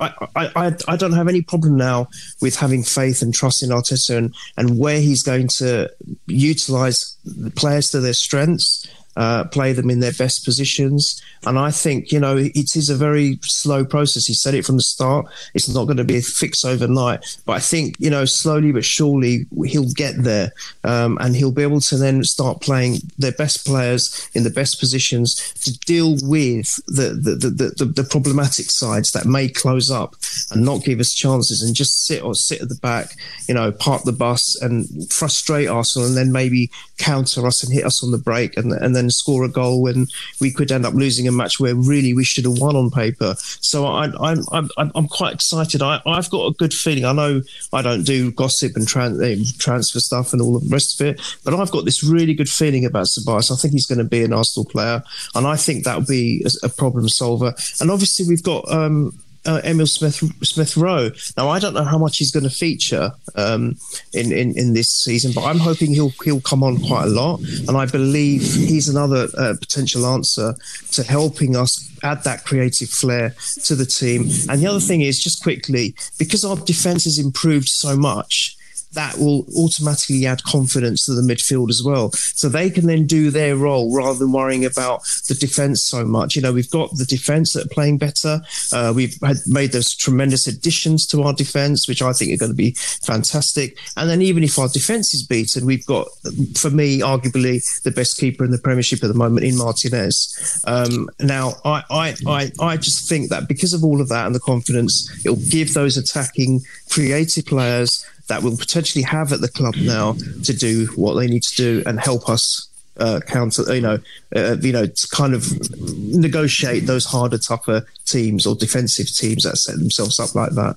[0.00, 2.08] I I, I, don't have any problem now
[2.40, 5.90] with having faith and trust in Arteta and, and where he's going to
[6.26, 8.86] utilize the players to their strengths.
[9.14, 11.20] Uh, play them in their best positions.
[11.44, 14.26] And I think, you know, it is a very slow process.
[14.26, 15.26] He said it from the start.
[15.54, 17.38] It's not going to be a fix overnight.
[17.44, 20.52] But I think, you know, slowly but surely he'll get there
[20.84, 24.80] um, and he'll be able to then start playing their best players in the best
[24.80, 30.14] positions to deal with the, the, the, the, the problematic sides that may close up
[30.50, 33.16] and not give us chances and just sit or sit at the back,
[33.48, 37.84] you know, park the bus and frustrate Arsenal and then maybe counter us and hit
[37.84, 40.06] us on the break and, and then score a goal when
[40.40, 43.34] we could end up losing a match where really we should have won on paper.
[43.38, 45.82] So I, I'm, I'm, I'm quite excited.
[45.82, 47.04] I, I've got a good feeling.
[47.04, 51.06] I know I don't do gossip and tran- transfer stuff and all the rest of
[51.06, 53.50] it, but I've got this really good feeling about Ceballos.
[53.50, 55.02] I think he's going to be an Arsenal player,
[55.34, 57.54] and I think that'll be a, a problem solver.
[57.80, 58.70] And obviously we've got.
[58.70, 61.10] Um, uh, Emile Smith Smith Rowe.
[61.36, 63.76] Now I don't know how much he's going to feature um,
[64.12, 67.40] in, in in this season, but I'm hoping he'll he'll come on quite a lot,
[67.40, 70.54] and I believe he's another uh, potential answer
[70.92, 73.34] to helping us add that creative flair
[73.64, 74.22] to the team.
[74.48, 78.56] And the other thing is, just quickly, because our defense has improved so much
[78.92, 82.10] that will automatically add confidence to the midfield as well.
[82.12, 86.36] So they can then do their role rather than worrying about the defence so much.
[86.36, 88.40] You know, we've got the defence that are playing better.
[88.72, 92.52] Uh, we've had made those tremendous additions to our defence, which I think are going
[92.52, 92.72] to be
[93.02, 93.78] fantastic.
[93.96, 96.08] And then even if our defence is beaten, we've got,
[96.56, 100.62] for me, arguably the best keeper in the Premiership at the moment in Martinez.
[100.66, 104.34] Um, now, I, I, I, I just think that because of all of that and
[104.34, 109.74] the confidence, it'll give those attacking creative players that we'll potentially have at the club
[109.76, 112.66] now to do what they need to do and help us
[112.96, 113.98] uh, counter, you know,
[114.34, 115.44] uh, you know, to kind of
[115.78, 120.76] negotiate those harder, tougher teams or defensive teams that set themselves up like that.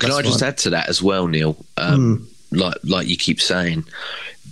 [0.00, 1.56] Can That's I just add to that as well, Neil?
[1.78, 2.60] Um, mm.
[2.60, 3.84] Like, like you keep saying,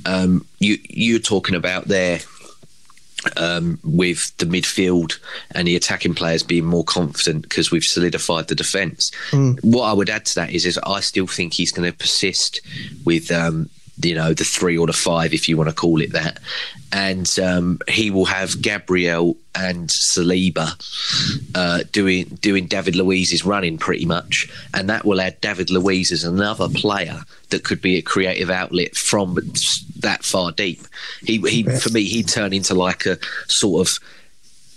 [0.06, 2.20] um, you you're talking about there
[3.36, 5.18] um, with the midfield
[5.52, 9.10] and the attacking players being more confident because we've solidified the defence.
[9.30, 9.58] Mm.
[9.62, 12.60] What I would add to that is, is I still think he's going to persist
[13.04, 13.68] with um,
[14.02, 16.38] you know the three or the five, if you want to call it that,
[16.92, 20.74] and um, he will have Gabriel and Saliba
[21.54, 26.24] uh, doing doing David Luiz's running pretty much, and that will add David Luiz as
[26.24, 27.20] another player
[27.50, 29.38] that could be a creative outlet from
[29.98, 30.80] that far deep.
[31.22, 33.98] He, he for me, he'd turn into like a sort of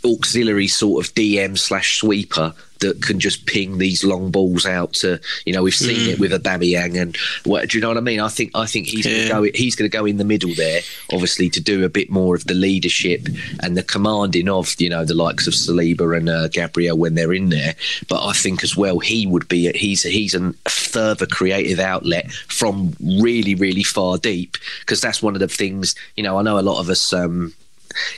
[0.06, 2.54] auxiliary sort of DM slash sweeper
[2.84, 6.14] that can just ping these long balls out to you know we've seen mm.
[6.14, 8.20] it with Aubameyang and what do you know what I mean?
[8.20, 9.30] I think I think he's yeah.
[9.30, 10.82] going to go he's going to go in the middle there,
[11.12, 13.28] obviously to do a bit more of the leadership
[13.62, 17.34] and the commanding of you know the likes of Saliba and uh, Gabriel when they're
[17.34, 17.76] in there.
[18.10, 22.96] But I think as well he would be he's he's a further creative outlet from
[23.02, 26.62] really really far deep because that's one of the things you know I know a
[26.62, 27.54] lot of us um,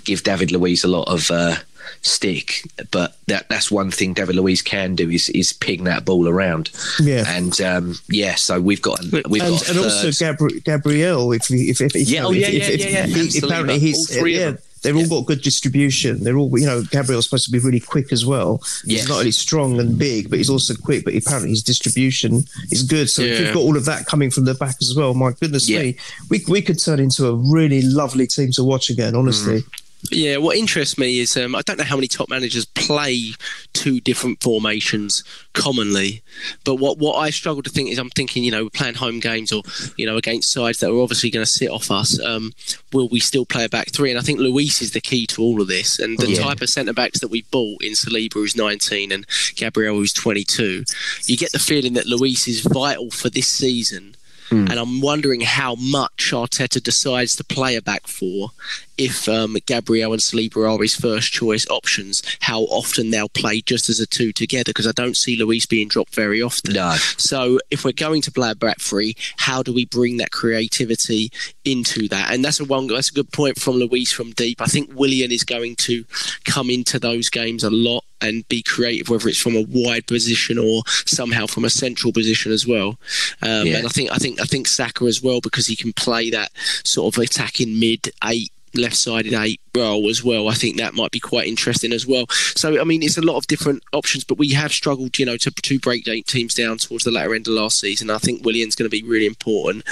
[0.03, 1.29] give David Luiz a lot of.
[1.31, 1.55] Uh,
[2.01, 2.63] stick.
[2.91, 6.71] But that that's one thing David Luiz can do is is ping that ball around.
[6.99, 11.31] Yeah, and um, yeah, so we've got we've and, got and also Gabri- Gabriel.
[11.31, 13.45] If if, if, if yeah, oh, yeah, if, yeah, yeah, yeah.
[13.45, 14.55] apparently he's yeah.
[14.85, 16.23] They've all got good distribution.
[16.23, 18.59] They're all, you know, Gabriel's supposed to be really quick as well.
[18.83, 19.01] Yes.
[19.01, 21.03] He's not only strong and big, but he's also quick.
[21.03, 23.09] But apparently his distribution is good.
[23.09, 23.33] So yeah.
[23.33, 25.79] if you've got all of that coming from the back as well, my goodness yeah.
[25.79, 25.97] me,
[26.29, 29.15] we we could turn into a really lovely team to watch again.
[29.15, 29.61] Honestly.
[29.61, 29.81] Mm.
[30.11, 33.31] Yeah, what interests me is um, I don't know how many top managers play
[33.73, 36.21] two different formations commonly,
[36.63, 39.19] but what, what I struggle to think is I'm thinking, you know, we're playing home
[39.19, 39.63] games or,
[39.97, 42.19] you know, against sides that are obviously going to sit off us.
[42.19, 42.53] Um,
[42.93, 44.11] will we still play a back three?
[44.11, 45.99] And I think Luiz is the key to all of this.
[45.99, 46.41] And the yeah.
[46.41, 49.25] type of centre backs that we bought in Saliba, who's 19, and
[49.55, 50.83] Gabriel, who's 22,
[51.25, 54.14] you get the feeling that Luiz is vital for this season
[54.49, 54.69] Mm.
[54.69, 58.51] And I'm wondering how much Arteta decides to play a back four
[58.97, 63.89] if um, Gabriel and Saliba are his first choice options, how often they'll play just
[63.89, 66.73] as a two together because I don't see Luiz being dropped very often.
[66.73, 66.95] No.
[67.17, 71.31] So if we're going to play a back three, how do we bring that creativity
[71.65, 72.31] into that?
[72.31, 72.87] And that's a one.
[72.87, 74.61] That's a good point from Luiz from deep.
[74.61, 76.05] I think Willian is going to
[76.45, 80.57] come into those games a lot and be creative, whether it's from a wide position
[80.57, 82.97] or somehow from a central position as well.
[83.41, 83.77] Um, yeah.
[83.77, 86.51] And I think I think I think Saka as well because he can play that
[86.83, 90.47] sort of attacking mid eight left sided eight role as well.
[90.47, 92.25] I think that might be quite interesting as well.
[92.29, 95.37] So, I mean, it's a lot of different options, but we have struggled, you know,
[95.37, 98.09] to, to break teams down towards the latter end of last season.
[98.09, 99.83] I think Willian's going to be really important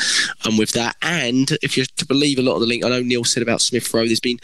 [0.46, 0.96] um, with that.
[1.02, 3.62] And if you're to believe a lot of the link, I know Neil said about
[3.62, 4.40] Smith Rowe, there's been,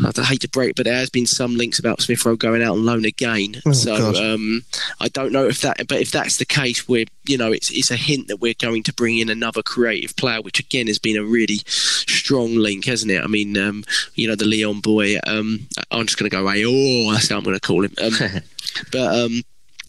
[0.00, 2.72] I hate to break, but there has been some links about Smith Rowe going out
[2.72, 3.62] on loan again.
[3.66, 4.62] Oh, so um,
[5.00, 7.90] I don't know if that, but if that's the case, we're, you know, it's, it's
[7.90, 11.16] a hint that we're going to bring in another creative player, which again has been
[11.16, 13.22] a really strong link, hasn't it?
[13.22, 15.18] I mean, um, you know, the Lyon boy.
[15.26, 16.46] Um, I'm just going to go.
[16.48, 17.94] Oh, that's how I'm going to call him.
[18.02, 18.12] Um,
[18.92, 19.42] but um,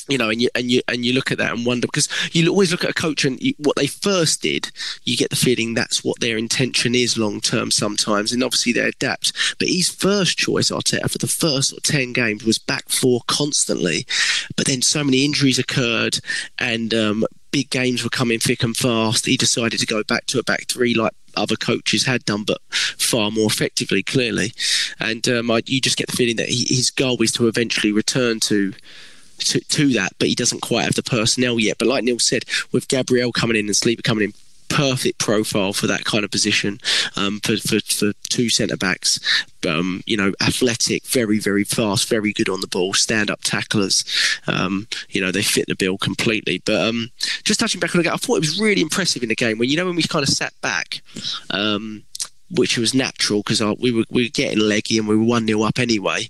[0.07, 2.47] you know, and you and you and you look at that and wonder because you
[2.49, 4.71] always look at a coach and you, what they first did,
[5.03, 8.87] you get the feeling that's what their intention is long term sometimes, and obviously they
[8.87, 9.33] adapt.
[9.59, 14.05] But his first choice, Arteta, for the first ten games was back four constantly,
[14.55, 16.19] but then so many injuries occurred
[16.59, 19.25] and um, big games were coming thick and fast.
[19.25, 22.59] He decided to go back to a back three like other coaches had done, but
[22.71, 24.51] far more effectively, clearly.
[24.99, 27.91] And um, I, you just get the feeling that he, his goal is to eventually
[27.93, 28.73] return to,
[29.43, 29.59] to.
[29.59, 31.77] To, that, but he doesn't quite have the personnel yet.
[31.77, 34.33] But like Neil said, with Gabriel coming in and Saliba coming in,
[34.73, 36.79] perfect profile for that kind of position
[37.15, 39.19] um, for, for, for two centre backs.
[39.67, 44.03] Um, you know, athletic, very, very fast, very good on the ball, stand up tacklers.
[44.47, 46.61] Um, you know, they fit the bill completely.
[46.65, 47.11] But um,
[47.43, 49.59] just touching back on the game, I thought it was really impressive in the game
[49.59, 51.01] when, you know, when we kind of sat back.
[51.49, 52.03] Um,
[52.55, 55.63] which was natural because we were we were getting leggy and we were one 0
[55.63, 56.27] up anyway,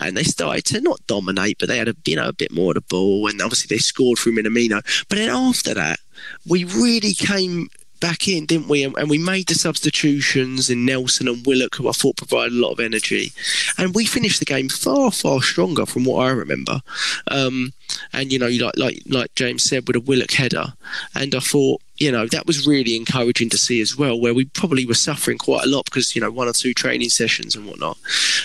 [0.00, 2.70] and they started to not dominate, but they had a you know a bit more
[2.70, 4.82] of the ball, and obviously they scored through Minamino.
[5.08, 6.00] But then after that,
[6.46, 7.68] we really came
[8.00, 8.84] back in, didn't we?
[8.84, 12.72] And, we made the substitutions in Nelson and Willock, who I thought provided a lot
[12.72, 13.32] of energy.
[13.78, 16.80] And we finished the game far, far stronger from what I remember.
[17.28, 17.72] Um,
[18.12, 20.74] and you know, like like like James said, with a Willock header,
[21.14, 24.44] and I thought you know, that was really encouraging to see as well, where we
[24.46, 27.66] probably were suffering quite a lot because, you know, one or two training sessions and
[27.66, 27.98] whatnot.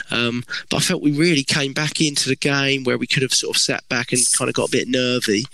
[0.10, 3.34] Um, but I felt we really came back into the game where we could have
[3.34, 5.46] sort of sat back and kind of got a bit nervy.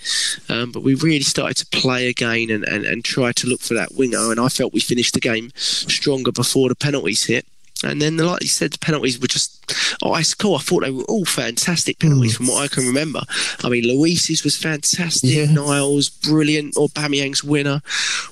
[0.48, 3.74] Um, but we really started to play again and, and, and try to look for
[3.74, 4.30] that winger.
[4.30, 7.46] And I felt we finished the game stronger before the penalties hit.
[7.84, 9.58] And then, like you said, the penalties were just
[10.02, 10.56] oh, ice cool.
[10.56, 12.36] I thought they were all fantastic penalties mm.
[12.36, 13.20] from what I can remember.
[13.62, 15.30] I mean, Luiz's was fantastic.
[15.30, 15.46] Yeah.
[15.46, 16.74] Niles, brilliant.
[16.74, 17.80] Aubameyang's winner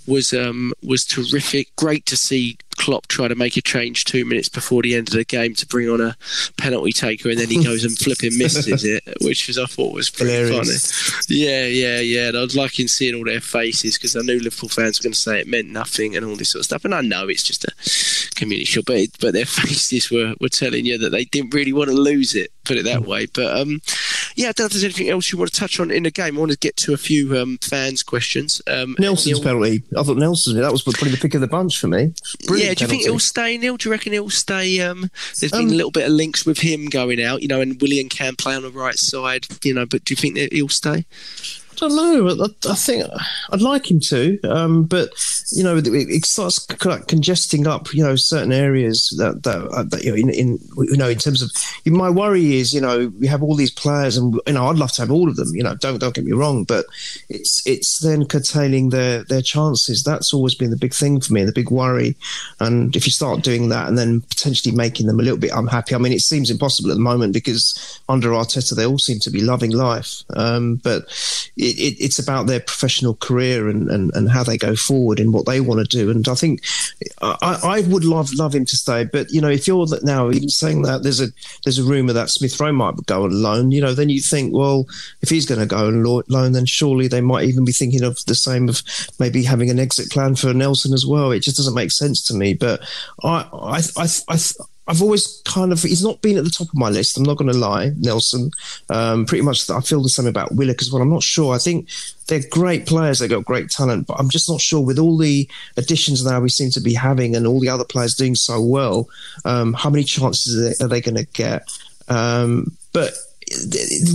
[0.06, 1.74] was um, was terrific.
[1.76, 5.14] Great to see Klopp try to make a change two minutes before the end of
[5.14, 6.16] the game to bring on a
[6.56, 10.10] penalty taker, and then he goes and flipping misses it, which was I thought was
[10.10, 10.92] pretty Hilarious.
[10.92, 11.38] funny.
[11.40, 12.28] Yeah, yeah, yeah.
[12.28, 15.12] And I was liking seeing all their faces because I knew Liverpool fans were going
[15.14, 17.42] to say it meant nothing and all this sort of stuff, and I know it's
[17.42, 21.54] just a community show, but but their faces were, were telling you that they didn't
[21.54, 22.50] really want to lose it.
[22.66, 23.06] Put it that mm.
[23.06, 23.26] way.
[23.26, 23.80] But um,
[24.34, 26.10] yeah, I don't know if there's anything else you want to touch on in the
[26.10, 26.36] game.
[26.36, 28.60] I want to get to a few um, fans' questions.
[28.66, 29.82] Um, Nelson's penalty.
[29.96, 32.12] I thought Nelson's that was probably the pick of the bunch for me.
[32.46, 33.76] Brilliant yeah, do you think he'll stay, Neil?
[33.76, 34.80] Do you reckon he'll stay?
[34.80, 35.10] Um,
[35.40, 37.80] there's been a um, little bit of links with him going out, you know, and
[37.80, 39.86] Willian can play on the right side, you know.
[39.86, 41.04] But do you think that he'll stay?
[41.76, 42.44] I don't know.
[42.44, 43.04] I, I think
[43.52, 45.10] I'd like him to, um, but
[45.52, 50.02] you know, it, it starts congesting up, you know, certain areas that that, uh, that
[50.02, 51.50] you know, in, in, you know, in terms of
[51.86, 54.92] my worry is, you know, we have all these players, and you know, I'd love
[54.92, 55.54] to have all of them.
[55.54, 56.86] You know, don't don't get me wrong, but
[57.28, 60.02] it's it's then curtailing their their chances.
[60.02, 62.16] That's always been the big thing for me, the big worry.
[62.60, 65.94] And if you start doing that, and then potentially making them a little bit unhappy,
[65.94, 69.30] I mean, it seems impossible at the moment because under Arteta, they all seem to
[69.30, 71.04] be loving life, um, but
[71.68, 75.46] it, it's about their professional career and, and, and how they go forward and what
[75.46, 76.10] they want to do.
[76.10, 76.62] And I think
[77.22, 80.48] I, I would love love him to stay, but you know, if you're now even
[80.48, 81.28] saying that there's a
[81.64, 84.54] there's a rumor that Smith Rowe might go on loan, you know, then you think,
[84.54, 84.86] well,
[85.22, 88.18] if he's going to go on loan, then surely they might even be thinking of
[88.26, 88.82] the same of
[89.18, 91.30] maybe having an exit plan for Nelson as well.
[91.30, 92.54] It just doesn't make sense to me.
[92.54, 92.80] But
[93.22, 94.38] I I I, I
[94.88, 97.16] I've always kind of he's not been at the top of my list.
[97.16, 98.50] I'm not going to lie, Nelson.
[98.88, 101.02] Um, pretty much, I feel the same about Willock as well.
[101.02, 101.54] I'm not sure.
[101.54, 101.88] I think
[102.28, 103.18] they're great players.
[103.18, 106.48] They've got great talent, but I'm just not sure with all the additions now we
[106.48, 109.08] seem to be having and all the other players doing so well.
[109.44, 111.68] Um, how many chances are they, they going to get?
[112.08, 113.14] Um, but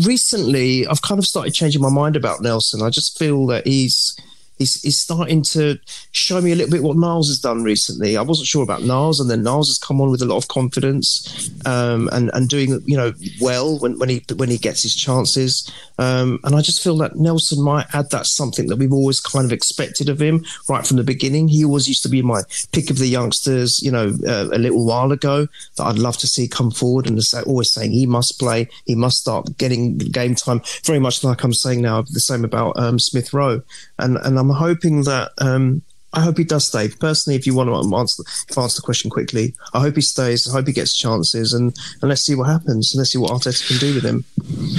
[0.05, 2.81] recently, I've kind of started changing my mind about Nelson.
[2.81, 4.17] I just feel that he's
[4.61, 5.77] he's, he's starting to
[6.11, 8.15] show me a little bit what Niles has done recently.
[8.15, 10.47] I wasn't sure about Niles, and then Niles has come on with a lot of
[10.47, 14.95] confidence um, and and doing you know well when, when he when he gets his
[14.95, 15.69] chances.
[15.97, 19.45] Um, and I just feel that Nelson might add that something that we've always kind
[19.45, 21.47] of expected of him right from the beginning.
[21.47, 22.41] He always used to be my
[22.71, 25.47] pick of the youngsters, you know, uh, a little while ago
[25.77, 29.19] that I'd love to see come forward and always saying he must play, he must
[29.19, 30.61] start getting game time.
[30.83, 33.61] Very much like I'm saying now, the same about um, Smith Rowe,
[33.99, 35.81] and and I'm hoping that um,
[36.13, 36.89] I hope he does stay.
[36.89, 40.49] Personally, if you want to answer, if answer the question quickly, I hope he stays.
[40.49, 42.93] I hope he gets chances, and, and let's see what happens.
[42.93, 44.25] And let's see what Arteta can do with him.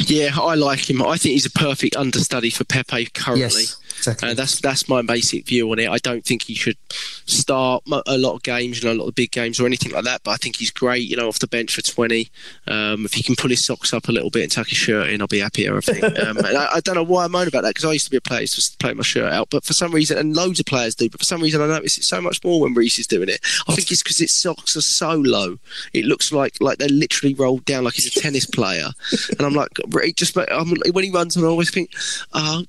[0.06, 1.02] Yeah, I like him.
[1.02, 3.62] I think he's a perfect understudy for Pepe currently.
[3.62, 3.76] Yes.
[4.02, 4.30] Exactly.
[4.30, 5.88] Uh, that's that's my basic view on it.
[5.88, 9.14] I don't think he should start a lot of games, you know, a lot of
[9.14, 10.22] big games or anything like that.
[10.24, 12.28] But I think he's great, you know, off the bench for twenty.
[12.66, 15.08] Um, if he can pull his socks up a little bit and tuck his shirt
[15.08, 15.76] in, I'll be happier.
[15.76, 16.02] I think.
[16.22, 18.10] Um, and I, I, don't know why I moan about that because I used to
[18.10, 20.36] be a player who used to play my shirt out, but for some reason, and
[20.36, 22.74] loads of players do, but for some reason, I notice it so much more when
[22.74, 23.40] Reiss is doing it.
[23.66, 25.58] I think it's because his socks are so low.
[25.92, 28.90] It looks like like they're literally rolled down like he's a tennis player,
[29.30, 29.70] and I'm like,
[30.16, 31.90] just I'm, when he runs, and I always think,
[32.34, 32.62] oh,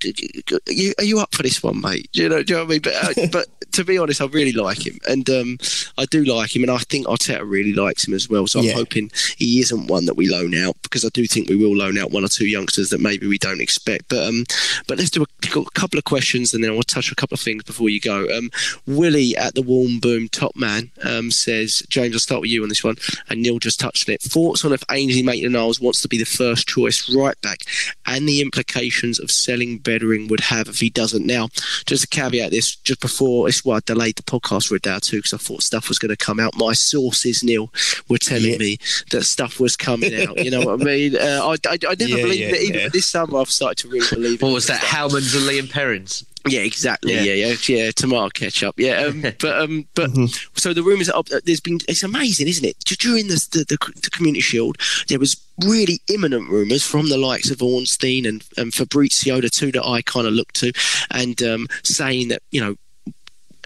[0.67, 2.09] you, are you up for this one, mate?
[2.13, 2.81] Do you know, do you know what I mean?
[2.81, 5.57] But, uh, but to be honest, I really like him, and um,
[5.97, 8.47] I do like him, and I think Arteta really likes him as well.
[8.47, 8.73] So I'm yeah.
[8.73, 11.97] hoping he isn't one that we loan out because I do think we will loan
[11.97, 14.09] out one or two youngsters that maybe we don't expect.
[14.09, 14.45] But um,
[14.87, 17.41] but let's do a, a couple of questions, and then I'll touch a couple of
[17.41, 18.27] things before you go.
[18.37, 18.51] Um,
[18.85, 22.69] Willie at the Warm Boom Top Man um, says, James, I'll start with you on
[22.69, 22.95] this one,
[23.29, 24.21] and Neil just touched on it.
[24.21, 27.61] Thoughts on if Ainsley Maitland-Niles wants to be the first choice right back,
[28.05, 31.25] and the implications of selling Bellerin would have if he doesn't.
[31.25, 31.49] Now,
[31.85, 34.79] just a caveat this, just before it's that's why I delayed the podcast for a
[34.79, 36.55] day or two because I thought stuff was going to come out.
[36.55, 37.71] My sources, Neil,
[38.09, 38.57] were telling Yeah.
[38.57, 38.77] me
[39.11, 40.43] that stuff was coming out.
[40.43, 41.15] You know what I mean?
[41.15, 42.61] Uh, I, I, I never Yeah, believed yeah, it.
[42.63, 44.45] Even this summer, I've started to really believe it.
[44.45, 44.79] What was that?
[44.79, 46.25] Howman's and Liam Perrins.
[46.45, 47.13] Yeah, exactly.
[47.13, 47.21] Yeah.
[47.21, 47.55] Yeah, yeah,
[47.85, 47.91] yeah.
[47.91, 48.75] tomato ketchup.
[48.77, 50.09] Yeah, um, but um, but
[50.55, 51.09] so the rumours.
[51.09, 51.79] Are, there's been.
[51.87, 52.77] It's amazing, isn't it?
[52.99, 57.49] During the the, the the Community Shield, there was really imminent rumours from the likes
[57.49, 60.73] of Ornstein and, and Fabrizio, the two that I kind of looked to,
[61.11, 62.75] and um, saying that you know.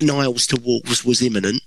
[0.01, 1.61] Niles to Wolves was imminent.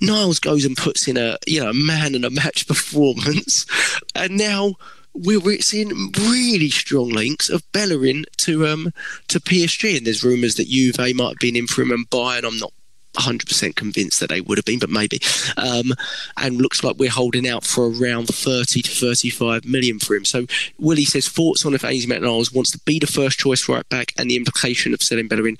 [0.00, 3.66] Niles goes and puts in a you know man and a match performance,
[4.14, 4.74] and now
[5.14, 8.92] we're we're seeing really strong links of Bellerin to um
[9.28, 12.44] to PSG, and there's rumours that Juve might have been in for him and Bayern.
[12.44, 12.72] I'm not
[13.16, 15.20] 100% convinced that they would have been, but maybe.
[15.56, 15.92] Um,
[16.36, 20.24] and looks like we're holding out for around 30 to 35 million for him.
[20.24, 20.46] So
[20.78, 24.12] Willie says thoughts on if Ainsley Maitland-Niles wants to be the first choice right back,
[24.18, 25.56] and the implication of selling Bellerin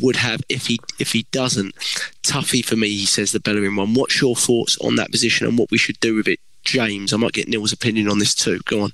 [0.00, 1.74] would have if he if he doesn't.
[2.22, 3.94] Toughy for me, he says the Bellerin one.
[3.94, 6.40] What's your thoughts on that position and what we should do with it?
[6.64, 8.60] James, I might get Neil's opinion on this too.
[8.64, 8.92] Go on.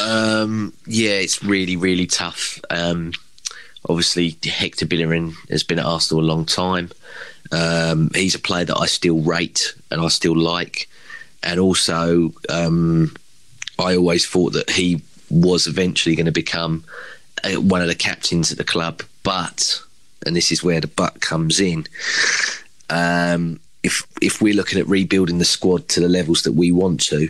[0.00, 2.60] Um, yeah, it's really, really tough.
[2.68, 3.12] Um,
[3.88, 6.90] obviously, Hector Bellerin has been at Arsenal a long time.
[7.52, 10.88] Um, he's a player that I still rate and I still like.
[11.42, 13.14] And also, um,
[13.78, 16.84] I always thought that he was eventually going to become
[17.44, 19.02] uh, one of the captains at the club.
[19.22, 19.80] But,
[20.26, 21.86] and this is where the but comes in,
[22.90, 27.00] um, if if we're looking at rebuilding the squad to the levels that we want
[27.06, 27.28] to,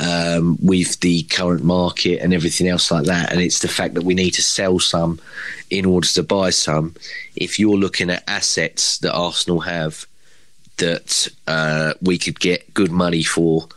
[0.00, 3.32] um, with the current market and everything else like that.
[3.32, 5.20] And it's the fact that we need to sell some
[5.70, 6.94] in order to buy some.
[7.36, 10.06] If you're looking at assets that Arsenal have
[10.78, 13.68] that uh, we could get good money for,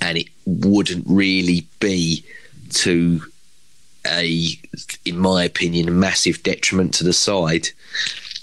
[0.00, 2.24] and it wouldn't really be
[2.70, 3.20] to
[4.06, 4.48] a,
[5.04, 7.68] in my opinion, a massive detriment to the side.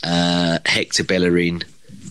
[0.03, 1.63] Uh, Hector Bellerin,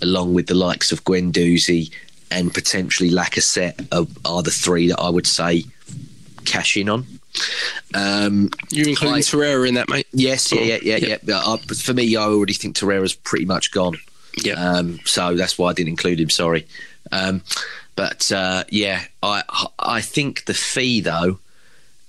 [0.03, 1.93] along with the likes of Guendouzi
[2.31, 5.65] and potentially Lacazette, are, are the three that I would say
[6.45, 7.07] cash in on.
[7.95, 10.07] Um, You're including I- Torreira in that, mate?
[10.13, 11.39] yes, yeah, yeah, yeah, Yeah.
[11.39, 13.99] uh, for me, I already think Torreira's pretty much gone.
[14.43, 14.55] Yeah.
[14.55, 16.31] Um, so that's why I didn't include him.
[16.31, 16.67] Sorry.
[17.13, 17.43] Um,
[17.97, 19.43] but uh, yeah, I
[19.79, 21.39] I think the fee though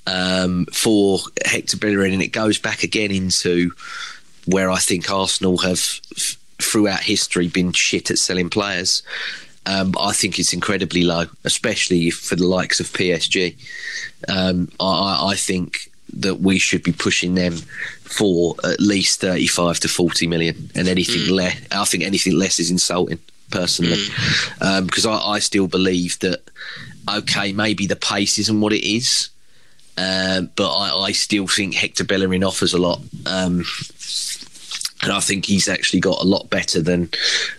[0.08, 3.72] um, for Hector Bellerin, and it goes back again into
[4.48, 5.80] where I think Arsenal have
[6.16, 9.04] f- throughout history been shit at selling players.
[9.68, 13.56] Um, I think it's incredibly low, especially for the likes of PSG.
[14.28, 17.58] Um, I, I- think that we should be pushing them
[18.04, 22.70] for at least 35 to 40 million, and anything less, I think anything less is
[22.72, 23.20] insulting
[23.52, 24.02] personally,
[24.86, 26.42] because I, I still believe that
[27.10, 29.30] okay, maybe the pace isn't what it is,
[29.98, 33.02] um, but I, I still think Hector Bellerin offers a lot.
[35.06, 37.10] And I think he's actually got a lot better than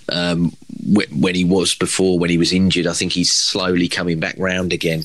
[0.09, 0.51] um,
[0.83, 2.89] wh- when he was before, when he was injured.
[2.89, 5.05] I think he's slowly coming back round again.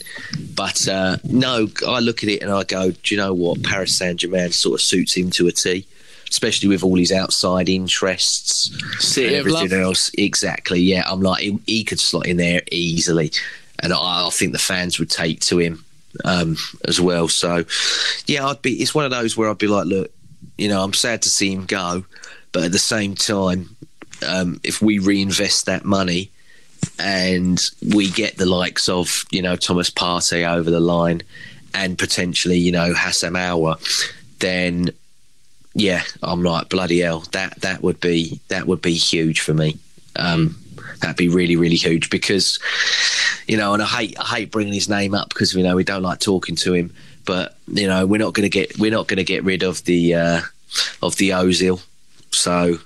[0.56, 3.62] But uh, no, I look at it and I go, do you know what?
[3.62, 5.86] Paris Saint Germain sort of suits him to a T,
[6.30, 10.10] especially with all his outside interests City everything else.
[10.18, 10.80] Exactly.
[10.80, 13.32] Yeah, I'm like he, he could slot in there easily,
[13.84, 15.86] and I, I think the fans would take to him
[16.26, 17.28] um, as well.
[17.28, 17.66] So
[18.26, 18.82] yeah, I'd be.
[18.82, 20.12] It's one of those where I'd be like, look,
[20.58, 22.04] you know, I'm sad to see him go,
[22.52, 23.76] but at the same time,
[24.26, 26.30] um, if we reinvest that money
[27.00, 27.62] and
[27.94, 31.22] we get the likes of you know Thomas Partey over the line
[31.74, 33.80] and potentially you know Aouar,
[34.40, 34.92] then
[35.74, 37.22] yeah, I'm like bloody hell.
[37.32, 39.78] That that would be that would be huge for me.
[40.16, 40.58] Um,
[41.00, 42.60] that'd be really really huge because
[43.48, 45.84] you know, and I hate I hate bringing his name up because you know we
[45.84, 46.94] don't like talking to him,
[47.26, 49.84] but you know we're not going to get we're not going to get rid of
[49.86, 50.42] the uh,
[51.02, 51.82] of the Ozil,
[52.32, 52.78] so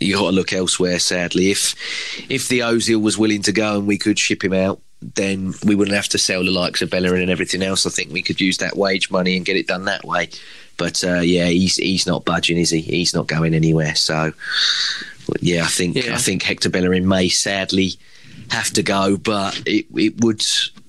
[0.00, 0.98] you got to look elsewhere.
[0.98, 1.74] Sadly, if
[2.30, 5.74] if the Ozil was willing to go and we could ship him out, then we
[5.74, 7.86] wouldn't have to sell the likes of Bellerin and everything else.
[7.86, 10.28] I think we could use that wage money and get it done that way.
[10.76, 12.80] But uh, yeah, he's he's not budging, is he?
[12.80, 13.94] He's not going anywhere.
[13.94, 14.32] So
[15.40, 16.14] yeah, I think Yeah.
[16.14, 17.94] I think Hector Bellerin may sadly
[18.50, 20.42] have to go, but it it would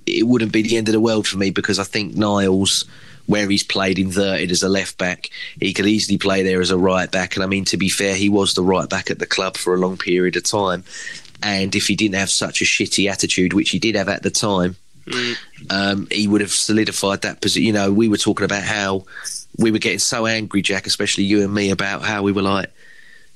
[0.05, 2.85] it wouldn't be the end of the world for me because I think Niles.
[3.27, 6.77] Where he's played inverted as a left back, he could easily play there as a
[6.77, 7.35] right back.
[7.35, 9.75] And I mean, to be fair, he was the right back at the club for
[9.75, 10.83] a long period of time.
[11.43, 14.31] And if he didn't have such a shitty attitude, which he did have at the
[14.31, 14.75] time,
[15.69, 17.65] um, he would have solidified that position.
[17.65, 19.05] You know, we were talking about how
[19.57, 22.71] we were getting so angry, Jack, especially you and me, about how we were like,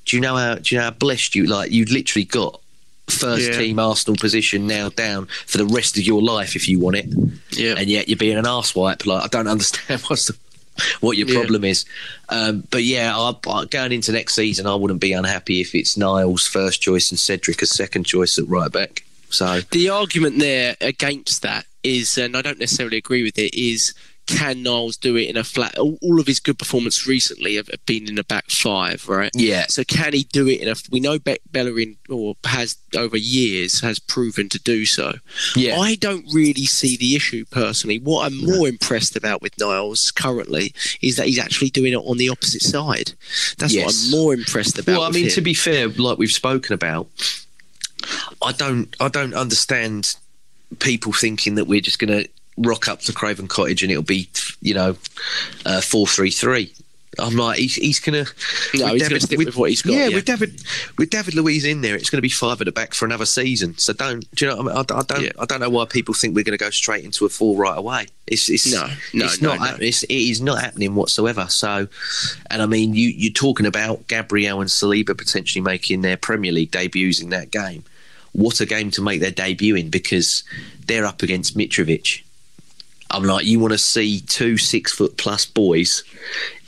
[0.05, 0.55] "Do you know how?
[0.55, 1.45] Do you know how blessed you?
[1.45, 2.59] Like, you'd literally got
[3.09, 3.57] first Yeah.
[3.57, 7.05] team Arsenal position now down for the rest of your life if you want it,
[7.51, 7.75] Yeah.
[7.77, 9.05] and yet you're being an arsewipe.
[9.05, 10.35] Like, I don't understand what's the
[11.01, 11.35] what your Yeah.
[11.35, 11.83] problem is.
[12.29, 15.97] Um, but yeah, I, I, going into next season, I wouldn't be unhappy if it's
[15.97, 19.03] Niles first choice and Cedric as second choice at right back.
[19.29, 23.93] So The argument there against that is, and I don't necessarily agree with it, is
[24.37, 25.77] can Niles do it in a flat?
[25.77, 29.31] All, all of his good performances recently have, have been in a back five, right?
[29.35, 30.75] yeah, So can he do it in a?
[30.91, 35.13] We know Be- Bellerin or has over years has proven to do so.
[35.55, 37.99] yeah, I don't really see the issue personally.
[37.99, 42.17] What I'm more impressed about with Niles currently is that he's actually doing it on
[42.17, 43.13] the opposite side.
[43.57, 44.97] That's what I'm more impressed about.
[44.99, 45.31] Well, I mean, him.
[45.31, 47.07] to be fair, like we've spoken about,
[48.41, 50.15] I don't, I don't understand
[50.79, 54.29] people thinking that we're just going to rock up to Craven Cottage and it'll be,
[54.61, 54.95] you know,
[55.65, 56.73] uh, four three three.
[57.19, 58.23] I'm like, he's, he's gonna.
[58.73, 60.15] No, he's gonna stick with what he's got, Yeah, yeah.
[60.15, 60.61] with David,
[60.97, 63.25] with David Luiz in there, it's going to be five at the back for another
[63.25, 63.77] season.
[63.77, 64.55] So don't, do you know?
[64.63, 64.85] What I, mean?
[64.89, 65.31] I, I don't, Yeah.
[65.37, 67.77] I don't know why people think we're going to go straight into a four right
[67.77, 68.07] away.
[68.27, 69.79] It's, it's No, no, it's no, not.
[69.79, 69.85] no.
[69.85, 71.47] It's, it is not happening whatsoever.
[71.49, 71.89] So,
[72.49, 76.71] and I mean, you you're talking about Gabriel and Saliba potentially making their Premier League
[76.71, 77.83] debuts in that game.
[78.31, 80.45] What a game to make their debut in because
[80.85, 82.21] they're up against Mitrovic.
[83.13, 86.03] I'm like, you want to see two six foot plus boys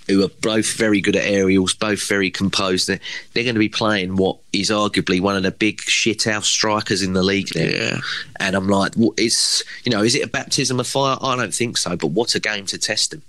[0.08, 2.88] who are both very good at aerials, both very composed.
[2.88, 3.00] They're,
[3.34, 7.14] they're going to be playing what is arguably one of the big shithouse strikers in
[7.14, 7.72] the league there.
[7.72, 7.98] Yeah.
[8.40, 11.18] And I'm like, well, it's you know, is it a baptism of fire?
[11.22, 11.96] I don't think so.
[11.96, 13.24] But what a game to test them.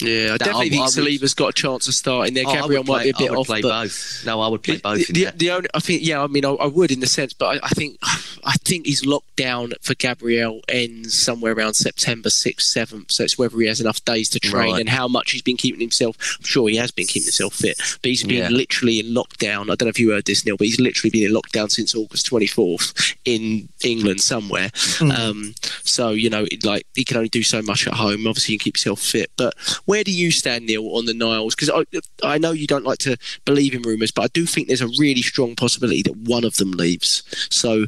[0.00, 2.44] Yeah, I definitely I- think I would- Saliba's got a chance of starting there.
[2.46, 4.22] Oh, Gabriel might be a bit I would off, play but both.
[4.24, 6.50] No, I would play both in the, the only, I think, yeah, I mean, I,
[6.50, 7.98] I would in the sense, but I, I think,
[8.44, 13.10] I think his lockdown for Gabriel ends somewhere around September sixth, seventh.
[13.12, 14.80] So it's whether he has enough days to train Right.
[14.80, 16.16] and how much he's been keeping himself.
[16.38, 18.48] I'm sure he has been keeping himself fit, but he's been Yeah.
[18.50, 19.62] literally in lockdown.
[19.62, 21.94] I don't know if you heard this, Neil, but he's literally been in lockdown since
[21.94, 24.70] August 24th in England somewhere.
[25.00, 28.26] Um, so you know, like he can only do so much at home.
[28.26, 29.30] Obviously, he can keep yourself fit.
[29.36, 29.54] But
[29.88, 31.54] where do you stand, Neil, on the Niles?
[31.54, 31.82] Because I,
[32.22, 33.16] I know you don't like to
[33.46, 36.56] believe in rumours, but I do think there's a really strong possibility that one of
[36.56, 37.22] them leaves.
[37.50, 37.86] So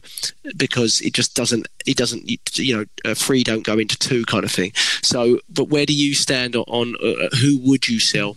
[0.56, 4.44] because it just doesn't, it doesn't, you know, uh, three don't go into two kind
[4.44, 4.72] of thing.
[5.02, 8.34] So, but where do you stand on, on uh, who would you sell?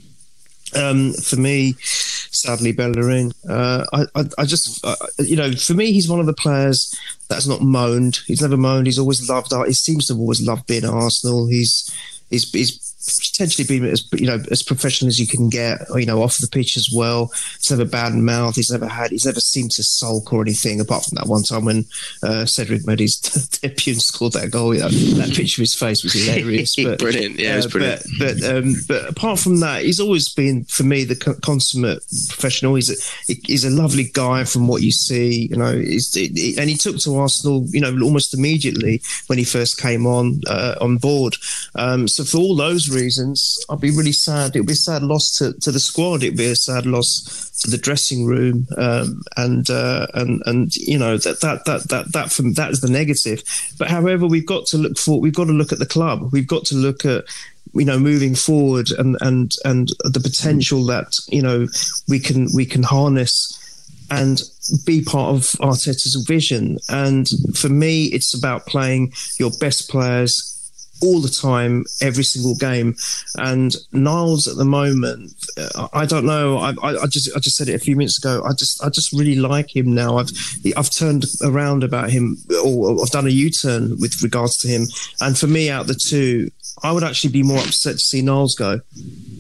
[0.76, 3.32] Um, for me, sadly, Bellerin.
[3.48, 6.94] Uh, I, I, I just, uh, you know, for me, he's one of the players
[7.30, 8.20] that's not moaned.
[8.28, 8.88] He's never moaned.
[8.88, 9.54] He's always loved.
[9.68, 11.48] He seems to have always loved being Arsenal.
[11.48, 11.90] He's,
[12.30, 15.80] he's, he's potentially been as you know as professional as you can get.
[15.96, 17.32] You know, off the pitch as well.
[17.58, 18.56] He's never bad mouth.
[18.56, 19.12] He's never had.
[19.12, 20.80] He's never seemed to sulk or anything.
[20.80, 21.86] Apart from that one time when
[22.24, 23.18] uh, Cedric made his
[23.62, 24.72] debut and scored that goal.
[24.72, 26.76] That, that picture of his face was hilarious.
[26.84, 27.40] But, Brilliant.
[27.40, 28.02] Yeah, it was uh, brilliant.
[28.20, 32.00] But but, um, but apart from that, he's always been for me the co- consummate
[32.30, 32.76] professional.
[32.76, 35.48] He's a, he's a lovely guy from what you see.
[35.50, 37.66] You know, and he took to Arsenal.
[37.70, 41.36] You know, almost immediately when he first came on uh, on board.
[41.76, 44.56] Um, so for all those reasons, I'd be really sad.
[44.56, 46.24] It would be a sad loss to, to the squad.
[46.24, 48.68] It would be a sad loss to the dressing room.
[48.78, 52.82] Um, and uh, and and you know that that that that that from that is
[52.82, 53.44] the negative.
[53.78, 55.20] But however, we've got to look for.
[55.20, 56.30] We've got to look at the club.
[56.32, 57.26] We've got to look at
[57.74, 61.68] you know moving forward and and and the potential that you know
[62.08, 63.60] we can we can harness
[64.12, 64.42] and
[64.86, 66.78] be part of Arteta's vision.
[66.90, 70.53] And for me, it's about playing your best players
[71.04, 72.96] all the time, every single game.
[73.36, 76.58] And Niles at the moment, uh, I don't know.
[76.58, 78.42] I, I, just I just said it a few minutes ago.
[78.44, 80.18] I just I just really like him now.
[80.18, 80.32] I've
[80.78, 84.88] I've turned around about him, or I've done a U turn with regards to him.
[85.20, 86.50] And for me, out the two,
[86.82, 88.80] I would actually be more upset to see Niles go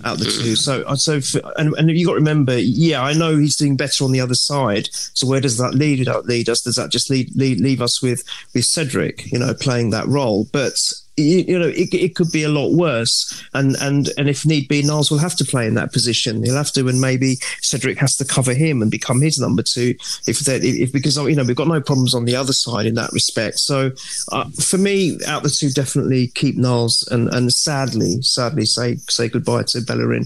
[0.03, 0.55] out the two.
[0.55, 4.03] So, so for, and, and you got to remember, yeah, I know he's doing better
[4.03, 4.89] on the other side.
[4.91, 6.07] So where does that lead?
[6.26, 6.61] Lead us?
[6.61, 10.47] Does that just lead, lead leave us with with Cedric, you know, playing that role?
[10.51, 10.74] But
[11.18, 13.43] you, you know, it, it could be a lot worse.
[13.53, 16.43] And and and if need be, Niles will have to play in that position.
[16.43, 19.95] He'll have to, and maybe Cedric has to cover him and become his number two.
[20.28, 22.95] If that, if because you know we've got no problems on the other side in
[22.95, 23.59] that respect.
[23.59, 23.91] So
[24.32, 29.30] uh, for me, out the two, definitely keep Niles and and sadly, sadly say say
[29.30, 30.26] goodbye to Bellerin.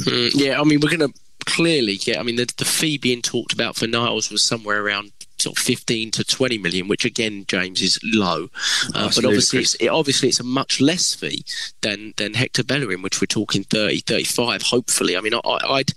[0.00, 2.18] Mm, yeah, I mean, we're going to clearly get.
[2.18, 5.12] I mean, the, the fee being talked about for Niles was somewhere around
[5.42, 8.48] sort of 15 to 20 million, which again, James, is low.
[8.94, 11.44] Uh, but obviously, it's, it, obviously, it's a much less fee
[11.82, 15.16] than than Hector Bellerin, which we're talking 30, 35, hopefully.
[15.16, 15.92] I mean, I, I- I'd.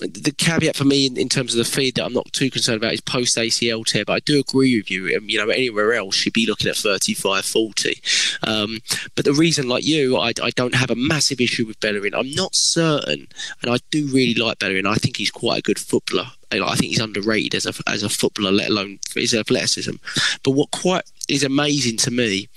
[0.00, 2.78] The caveat for me in, in terms of the feed that I'm not too concerned
[2.78, 5.16] about is post ACL tear, but I do agree with you.
[5.16, 8.02] Um, you know, anywhere else, you'd be looking at 35, 40.
[8.42, 8.78] Um,
[9.14, 12.14] but the reason, like you, I, I don't have a massive issue with Bellerin.
[12.14, 13.28] I'm not certain,
[13.62, 14.86] and I do really like Bellerin.
[14.86, 16.26] I think he's quite a good footballer.
[16.50, 19.94] I I think he's underrated as a as a footballer, let alone his athleticism.
[20.42, 22.48] But what quite is amazing to me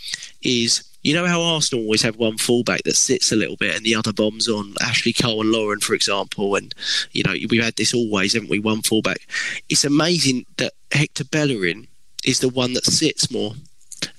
[0.41, 3.85] is You know how Arsenal always have one fullback that sits a little bit and
[3.85, 6.73] the other bombs on Ashley Cole and Lauren, for example, and
[7.11, 8.59] you know we've had this always, haven't we?
[8.59, 9.27] One fullback.
[9.69, 11.87] It's amazing that Hector Bellerin
[12.25, 13.53] is the one that sits more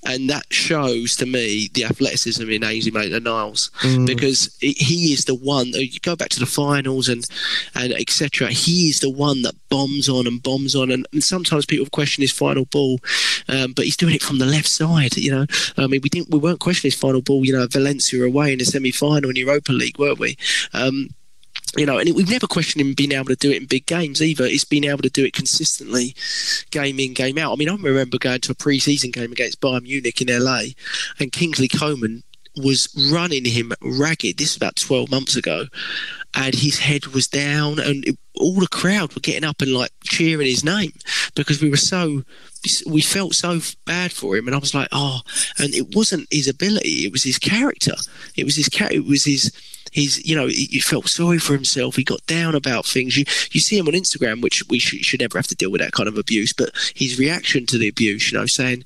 [0.06, 4.06] and that shows to me the athleticism in Ainsley Maitland-Niles mm.
[4.06, 5.72] because he is the one.
[5.74, 7.26] Uh, you go back to the finals and
[7.74, 8.48] and etc.
[8.48, 12.22] He is the one that bombs on and bombs on, and, and sometimes people question
[12.22, 13.00] his final ball,
[13.48, 15.16] um, but he's doing it from the left side.
[15.16, 17.44] You know, I mean, we didn't we weren't questioning his final ball.
[17.44, 20.36] You know, Valencia away in the semi-final in Europa League, weren't we?
[20.72, 21.10] Um,
[21.76, 23.86] you know, and it, we've never questioned him being able to do it in big
[23.86, 24.44] games either.
[24.44, 26.14] It's been able to do it consistently,
[26.70, 27.52] game in, game out.
[27.52, 30.62] I mean, I remember going to a pre-season game against Bayern Munich in LA,
[31.18, 32.22] and Kingsley Coman
[32.56, 34.38] was running him ragged.
[34.38, 35.66] This is about 12 months ago,
[36.34, 39.92] and his head was down, and it, all the crowd were getting up and like
[40.04, 40.92] cheering his name
[41.34, 42.22] because we were so
[42.86, 45.20] we felt so bad for him, and I was like, oh,
[45.58, 47.94] and it wasn't his ability; it was his character.
[48.36, 48.68] It was his.
[48.90, 49.52] It was his
[49.92, 51.96] he's you know he felt sorry for himself.
[51.96, 53.16] He got down about things.
[53.16, 55.80] You you see him on instagram which we should, should never have to deal with
[55.80, 58.84] that kind of abuse but his reaction to the abuse you know saying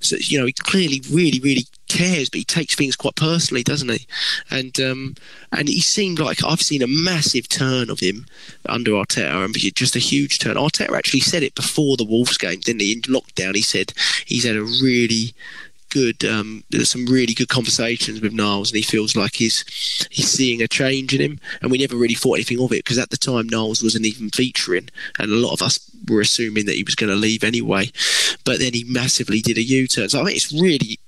[0.00, 3.90] so you know he clearly really really cares but he takes things quite personally doesn't
[3.90, 4.06] he?
[4.50, 5.14] And um
[5.52, 8.26] and he seemed like I've seen a massive turn of him
[8.66, 10.56] under Arteta and just a huge turn.
[10.56, 12.92] Arteta actually said it before the Wolves game didn't he?
[12.92, 13.92] In lockdown he said
[14.24, 15.34] he's had a really
[15.94, 16.24] good.
[16.24, 19.64] Um, there's some really good conversations with Niles, and he feels like he's
[20.10, 21.38] he's seeing a change in him.
[21.62, 24.30] And we never really thought anything of it because at the time Niles wasn't even
[24.30, 25.78] featuring, and a lot of us
[26.08, 27.90] were assuming that he was going to leave anyway.
[28.44, 30.08] But then he massively did a U-turn.
[30.08, 30.98] So I think it's really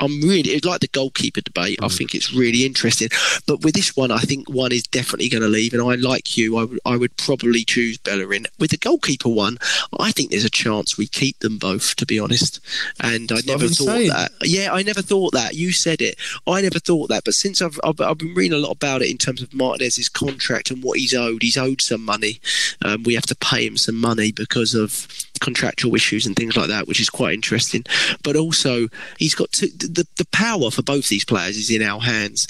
[0.00, 1.78] I'm really it's like the goalkeeper debate.
[1.80, 1.86] Mm.
[1.86, 3.08] I think it's really interesting.
[3.46, 6.36] But with this one, I think one is definitely going to leave, and I like
[6.36, 6.56] you.
[6.56, 8.46] I, w- I would probably choose Bellerin.
[8.58, 9.58] With the goalkeeper one,
[9.98, 11.96] I think there's a chance we keep them both.
[11.96, 12.60] To be honest,
[13.00, 14.08] and I never thought saying.
[14.08, 14.32] that.
[14.42, 15.54] Yeah, I never thought that.
[15.54, 16.16] You said it.
[16.46, 17.24] I never thought that.
[17.24, 20.08] But since I've, I've, I've been reading a lot about it in terms of Martinez's
[20.08, 22.40] contract and what he's owed, he's owed some money.
[22.84, 25.06] Um, we have to pay him some money because of
[25.42, 27.84] contractual issues and things like that, which is quite interesting.
[28.22, 28.88] But also,
[29.18, 32.46] he's got to, the the power for both these players is in our hands.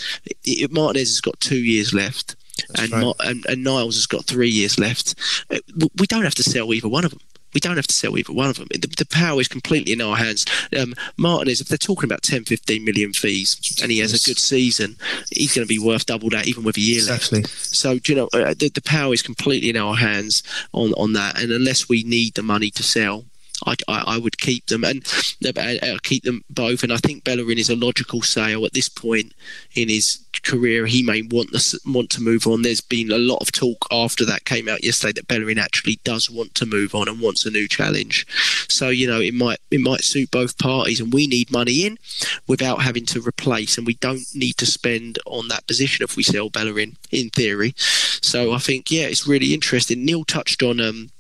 [0.71, 2.37] Martinez has got two years left.
[2.79, 3.15] And, right.
[3.21, 5.15] and, and Niles has got three years left.
[5.51, 5.59] Uh,
[5.97, 7.21] we don't have to sell either one of them.
[7.55, 8.69] We don't have to sell either one of them.
[8.71, 10.45] The, the power is completely in our hands.
[10.79, 14.39] Um, Martinez, if they're talking about 10, 15 million fees and he has a good
[14.39, 14.97] season,
[15.31, 17.43] he's going to be worth double that even with a year exactly.
[17.43, 17.53] left.
[17.53, 20.43] So, you know, uh, the, the power is completely in our hands
[20.73, 21.41] on, on that.
[21.41, 23.25] And unless we need the money to sell,
[23.67, 25.05] I, I, I, would keep them and
[25.47, 26.83] uh, keep them both.
[26.83, 29.33] And I think Bellerin is a logical sale at this point
[29.75, 30.87] in his career.
[30.87, 32.63] He may want to want to move on.
[32.63, 36.31] There's been a lot of talk after that came out yesterday that Bellerin actually does
[36.31, 38.27] want to move on and wants a new challenge.
[38.69, 41.99] So you know it might it might suit both parties, and we need money in
[42.47, 46.23] without having to replace, and we don't need to spend on that position if we
[46.23, 47.75] sell Bellerin in theory.
[47.77, 50.05] So I think yeah, it's really interesting.
[50.05, 51.11] Neil touched on um,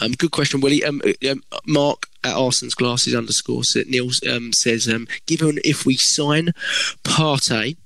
[0.00, 0.84] um, good question, Willie.
[0.84, 5.96] Um, uh, um, Mark at Arson's glasses underscore Neil um, says, um, given if we
[5.96, 6.52] sign
[7.04, 7.76] Partey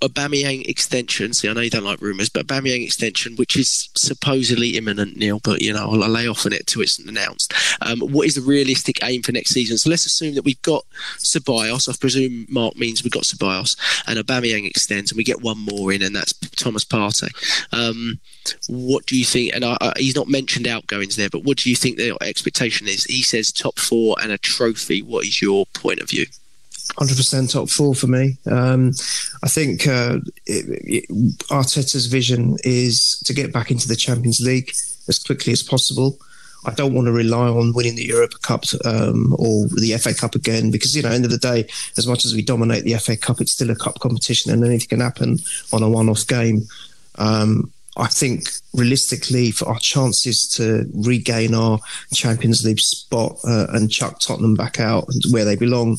[0.00, 1.34] Aubameyang extension.
[1.34, 5.40] See, I know you don't like rumours, but Aubameyang extension, which is supposedly imminent, Neil.
[5.42, 7.52] But you know, I'll, lay off on it till it's announced.
[7.82, 9.78] Um, what is the realistic aim for next season?
[9.78, 10.84] So let's assume that we've got
[11.18, 11.88] Ceballos.
[11.88, 13.76] I presume Mark means we've got Ceballos
[14.08, 17.30] and Aubameyang extends, and we get one more in, and that's Thomas Partey.
[17.72, 18.18] Um,
[18.68, 19.54] what do you think?
[19.54, 22.88] And I, I, he's not mentioned outgoings there, but what do you think the expectation
[22.88, 23.04] is?
[23.04, 25.02] He says top four and a trophy.
[25.02, 26.26] What is your point of view?
[26.96, 28.36] 100% top four for me.
[28.50, 28.92] Um,
[29.42, 31.08] I think uh, it, it,
[31.48, 34.72] Arteta's vision is to get back into the Champions League
[35.08, 36.18] as quickly as possible.
[36.66, 40.34] I don't want to rely on winning the Europa Cup um, or the FA Cup
[40.34, 41.66] again because, you know, end of the day,
[41.96, 44.88] as much as we dominate the FA Cup, it's still a cup competition and anything
[44.88, 45.38] can happen
[45.72, 46.62] on a one off game.
[47.16, 51.80] Um, I think realistically, for our chances to regain our
[52.14, 55.96] Champions League spot uh, and chuck Tottenham back out where they belong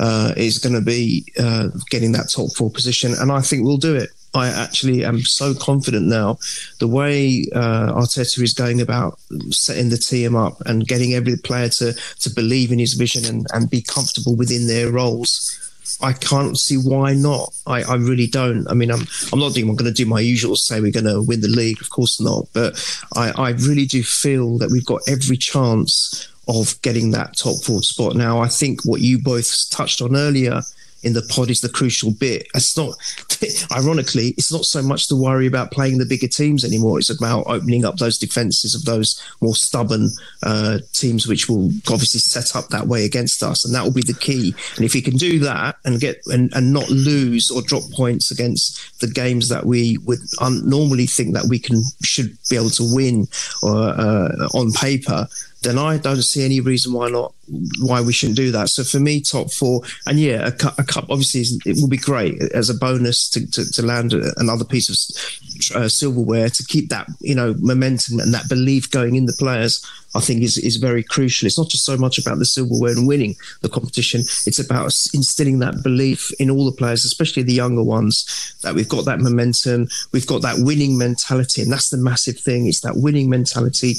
[0.00, 3.76] uh, is going to be uh, getting that top four position, and I think we'll
[3.76, 4.10] do it.
[4.34, 6.38] I actually am so confident now.
[6.80, 9.18] The way uh, Arteta is going about
[9.50, 13.46] setting the team up and getting every player to to believe in his vision and,
[13.52, 15.60] and be comfortable within their roles.
[16.00, 17.54] I can't see why not.
[17.66, 18.66] I, I really don't.
[18.68, 19.68] I mean, I'm I'm not doing.
[19.68, 20.56] I'm going to do my usual.
[20.56, 21.80] Say we're going to win the league.
[21.80, 22.48] Of course not.
[22.52, 22.74] But
[23.14, 27.82] I, I really do feel that we've got every chance of getting that top four
[27.82, 28.16] spot.
[28.16, 30.60] Now, I think what you both touched on earlier
[31.04, 32.46] in the pod is the crucial bit.
[32.54, 32.94] It's not,
[33.72, 36.98] ironically, it's not so much to worry about playing the bigger teams anymore.
[36.98, 40.08] It's about opening up those defenses of those more stubborn
[40.42, 44.02] uh, teams, which will obviously set up that way against us, and that will be
[44.02, 44.54] the key.
[44.76, 48.30] And if he can do that and get and, and not lose or drop points
[48.30, 52.70] against the games that we would un- normally think that we can should be able
[52.70, 53.28] to win
[53.62, 55.28] or, uh, on paper,
[55.64, 57.34] then I don't see any reason why not
[57.80, 58.68] why we shouldn't do that.
[58.68, 61.88] So for me, top four, and yeah, a, cu- a cup obviously is, it will
[61.88, 66.64] be great as a bonus to, to, to land another piece of uh, silverware to
[66.64, 69.84] keep that you know momentum and that belief going in the players.
[70.14, 71.46] I think is is very crucial.
[71.46, 75.58] It's not just so much about the silverware and winning the competition; it's about instilling
[75.60, 79.88] that belief in all the players, especially the younger ones, that we've got that momentum,
[80.12, 82.66] we've got that winning mentality, and that's the massive thing.
[82.66, 83.94] It's that winning mentality,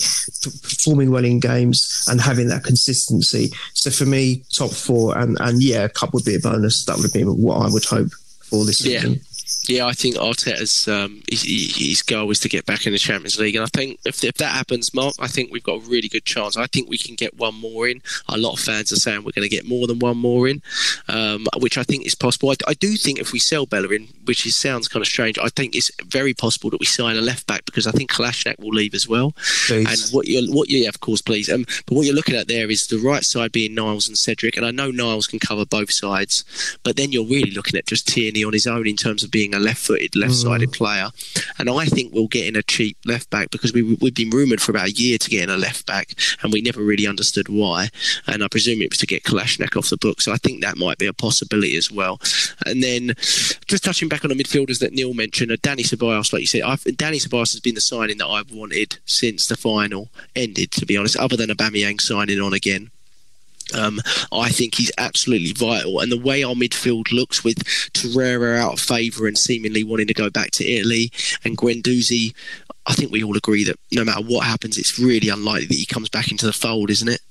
[0.62, 3.52] performing well in games, and having that consistency.
[3.74, 6.86] So for me, top four, and and yeah, a cup would be a bonus.
[6.86, 8.12] That would be what I would hope
[8.42, 9.14] for this season.
[9.14, 9.20] Yeah.
[9.68, 13.40] Yeah, I think Arteta's um, his, his, goal is to get back in the Champions
[13.40, 16.08] League, and I think if, if that happens, Mark, I think we've got a really
[16.08, 16.58] good chance.
[16.58, 18.02] I think we can get one more in.
[18.28, 20.64] A lot of fans are saying we're going to get more than one more in,
[21.10, 22.50] um, which I think is possible.
[22.50, 25.50] I, I, do think if we sell Bellerin, which is, sounds kind of strange, I
[25.50, 28.74] think it's very possible that we sign a left back because I think Kolasinac will
[28.74, 29.34] leave as well.
[29.68, 29.88] Please.
[29.88, 31.52] And what you're, what you, yeah, of course, please.
[31.52, 34.58] Um, but what you're looking at there is the right side being Niles and Cedric,
[34.58, 36.44] and I know Niles can cover both sides,
[36.84, 39.54] but then you're really looking at just Tierney on his own in terms of being
[39.54, 40.78] a left-footed, left-sided mm.
[40.78, 41.10] player.
[41.60, 44.62] And I think we'll get in a cheap left back because we, we've been rumoured
[44.62, 47.50] for about a year to get in a left back, and we never really understood
[47.50, 47.90] why.
[48.28, 50.22] And I presume it was to get Kolasinac off the book.
[50.22, 52.22] So I think that might be a possibility as well.
[52.66, 53.14] And then
[53.68, 56.62] just touching back on the midfielders that Neil mentioned, uh, Dani Ceballos, like you said,
[56.62, 60.86] I've, Dani Ceballos has been the signing that I've wanted since the final ended, to
[60.86, 62.92] be honest, other than a Aubameyang signing on again.
[63.74, 64.00] Um,
[64.32, 66.00] I think he's absolutely vital.
[66.00, 67.64] And the way our midfield looks with
[67.94, 71.12] Torreira out of favour and seemingly wanting to go back to Italy
[71.44, 72.34] and Guendouzi,
[72.88, 75.86] I think we all agree that no matter what happens, it's really unlikely that he
[75.86, 77.22] comes back into the fold, isn't it?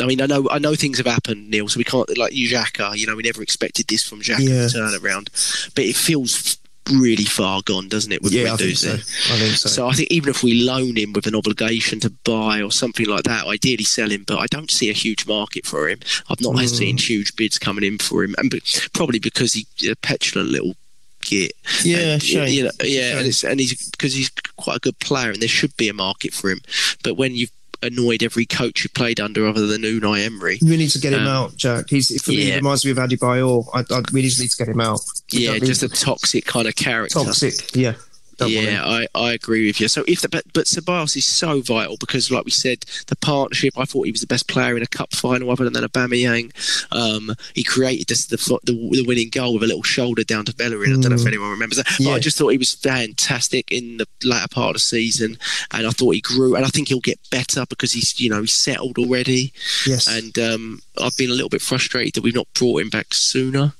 [0.00, 2.48] I mean, I know I know things have happened, Neil, so we can't like you,
[2.48, 4.66] Xhaka, you know, we never expected this from Xhaka yeah.
[4.66, 5.28] turnaround.
[5.74, 6.56] But it feels
[6.90, 8.22] really far gone, doesn't it?
[8.22, 8.92] With yeah, I think, so.
[8.92, 9.68] I think so.
[9.68, 13.06] So I think even if we loan him with an obligation to buy or something
[13.06, 14.24] like that, ideally sell him.
[14.26, 16.00] But I don't see a huge market for him.
[16.28, 16.68] I've not mm.
[16.68, 18.52] seen huge bids coming in for him, and
[18.92, 20.74] probably because he's a petulant little
[21.22, 21.52] git.
[21.84, 25.40] Yeah, and, You know, yeah, and, and he's because he's quite a good player, and
[25.40, 26.60] there should be a market for him.
[27.02, 27.52] But when you've
[27.82, 30.58] annoyed every coach who played under other than Unai Emery.
[30.62, 31.86] We need to get him um, out, Jack.
[31.88, 32.38] He's for yeah.
[32.38, 33.68] me he reminds me of Adebayor.
[33.74, 35.00] I, I, we just need to get him out.
[35.32, 37.20] We yeah, just a toxic kind of character.
[37.20, 37.94] Toxic, yeah.
[38.40, 39.88] Yeah, I, I agree with you.
[39.88, 43.74] So if the but, but Ceballos is so vital because, like we said, the partnership.
[43.76, 46.52] I thought he was the best player in a cup final, other than Aubameyang.
[46.92, 50.54] Um, he created this, the, the, the winning goal with a little shoulder down to
[50.54, 50.90] Bellerin.
[50.90, 51.28] I don't know if mm.
[51.28, 51.98] anyone remembers that.
[51.98, 52.08] Yeah.
[52.08, 55.38] But I just thought he was fantastic in the latter part of the season,
[55.70, 58.40] and I thought he grew, and I think he'll get better because he's you know
[58.40, 59.52] he's settled already.
[59.86, 63.14] Yes, and um, I've been a little bit frustrated that we've not brought him back
[63.14, 63.72] sooner.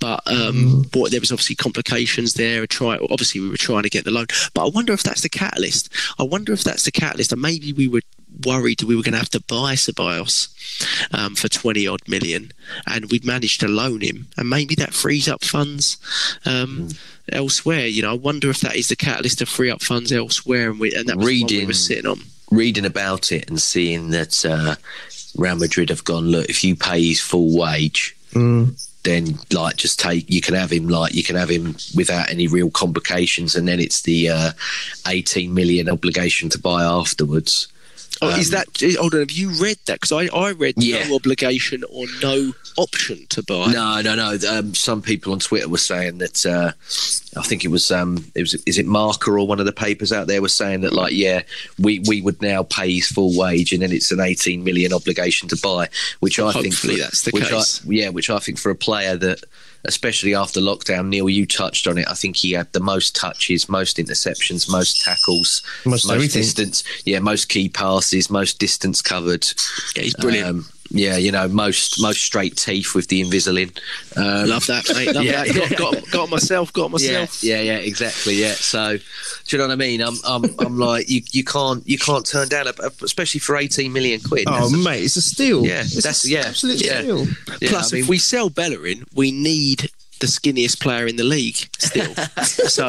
[0.00, 0.90] But um, mm.
[0.90, 2.66] but there was obviously complications there.
[2.66, 5.28] Try obviously we were trying to get the loan, but I wonder if that's the
[5.28, 5.90] catalyst.
[6.18, 8.00] I wonder if that's the catalyst, and maybe we were
[8.44, 10.48] worried we were going to have to buy Ceballos
[11.12, 12.52] um, for 20 odd million
[12.86, 15.96] and we've managed to loan him and maybe that frees up funds
[16.44, 16.98] um, mm.
[17.32, 20.70] elsewhere you know I wonder if that is the catalyst to free up funds elsewhere
[20.70, 24.10] and, we, and that was reading, we were sitting on reading about it and seeing
[24.10, 24.76] that uh,
[25.36, 28.88] Real Madrid have gone look if you pay his full wage mm.
[29.02, 32.46] then like just take you can have him like you can have him without any
[32.46, 33.54] real complications.
[33.54, 34.52] And then it's the uh,
[35.06, 37.68] 18 million obligation to buy afterwards
[38.20, 38.66] Oh, um, is that?
[38.98, 39.20] Hold on.
[39.20, 40.00] Have you read that?
[40.00, 41.06] Because I, I read yeah.
[41.08, 43.72] no obligation or no option to buy.
[43.72, 44.38] No, no, no.
[44.48, 46.44] Um, some people on Twitter were saying that.
[46.44, 46.72] Uh,
[47.38, 47.90] I think it was.
[47.90, 48.54] Um, it was.
[48.66, 51.42] Is it Marca or one of the papers out there was saying that like, yeah,
[51.78, 55.48] we we would now pay his full wage, and then it's an 18 million obligation
[55.48, 55.88] to buy,
[56.20, 57.00] which I Hopefully think.
[57.00, 57.84] that's the which case.
[57.84, 59.44] I, yeah, which I think for a player that
[59.84, 61.08] especially after lockdown.
[61.08, 62.08] Neil, you touched on it.
[62.08, 66.82] I think he had the most touches, most interceptions, most tackles, most, most distance.
[67.04, 69.46] Yeah, most key passes, most distance covered.
[69.96, 70.48] Yeah, he's brilliant.
[70.48, 73.78] Um, yeah, you know, most most straight teeth with the Invisalign.
[74.16, 75.14] Um, Love that, mate.
[75.14, 75.54] Love yeah, that.
[75.54, 76.72] Got, got, got myself.
[76.72, 77.42] Got myself.
[77.42, 78.34] Yeah, yeah, yeah, exactly.
[78.34, 78.52] Yeah.
[78.52, 79.02] So, do
[79.48, 80.00] you know what I mean?
[80.00, 82.72] I'm, I'm, I'm like, you, you can't, you can't turn down, a,
[83.02, 84.44] especially for 18 million quid.
[84.46, 85.64] Oh, that's mate, it's a steal.
[85.64, 87.00] Yeah, it's that's a, yeah, absolute yeah.
[87.00, 87.26] steal.
[87.26, 91.24] Yeah, Plus, I mean, if we sell Bellerin, we need the skinniest player in the
[91.24, 92.14] league still.
[92.44, 92.88] so,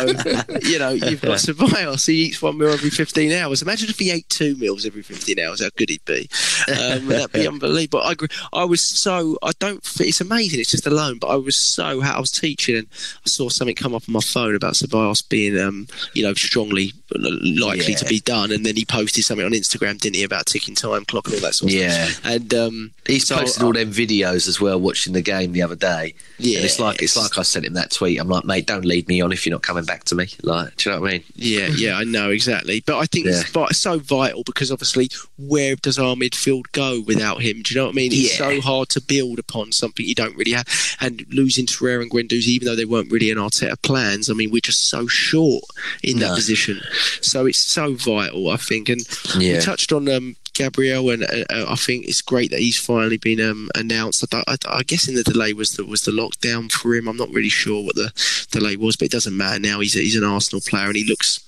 [0.63, 2.07] you know, you've got Ceballos.
[2.07, 3.61] He eats one meal every 15 hours.
[3.61, 5.61] Imagine if he ate two meals every 15 hours.
[5.63, 6.30] How good he'd be.
[6.67, 8.01] Um, that'd be unbelievable.
[8.01, 8.27] I agree.
[8.53, 10.59] I was so, I don't, it's amazing.
[10.59, 12.88] It's just alone, but I was so, I was teaching and
[13.25, 16.93] I saw something come up on my phone about Ceballos being, um, you know, strongly
[17.15, 17.97] likely Yeah.
[17.99, 18.51] to be done.
[18.51, 21.41] And then he posted something on Instagram, didn't he, about ticking time clock and all
[21.41, 22.05] that sort of Yeah.
[22.07, 22.21] stuff.
[22.25, 22.32] Yeah.
[22.32, 25.75] And, um, He's so posted all them videos as well, watching the game the other
[25.75, 26.13] day.
[26.38, 28.20] Yeah, and it's like it's like I sent him that tweet.
[28.20, 30.28] I'm like, mate, don't lead me on if you're not coming back to me.
[30.43, 31.24] Like, do you know what I mean?
[31.36, 32.82] Yeah, yeah, I know exactly.
[32.86, 33.39] But I think Yeah.
[33.41, 37.61] it's vi- so vital because obviously, where does our midfield go without him?
[37.61, 38.11] Do you know what I mean?
[38.13, 38.49] It's Yeah.
[38.49, 40.67] so hard to build upon something you don't really have.
[41.01, 44.51] And losing Torreira and Guendouzi, even though they weren't really in Arteta plans, I mean,
[44.51, 45.63] we're just so short
[46.03, 46.82] in that position.
[47.22, 48.89] So it's so vital, I think.
[48.89, 49.01] And
[49.38, 49.57] Yeah.
[49.57, 53.39] we touched on um, Gabriel, and uh, I think it's great that he's finally been
[53.39, 54.26] um, announced.
[54.34, 57.07] I, I, I guess in the delay was the was the lockdown for him.
[57.07, 58.12] I'm not really sure what the
[58.51, 59.80] delay was, but it doesn't matter now.
[59.80, 61.39] He's a, he's an Arsenal player, and he looks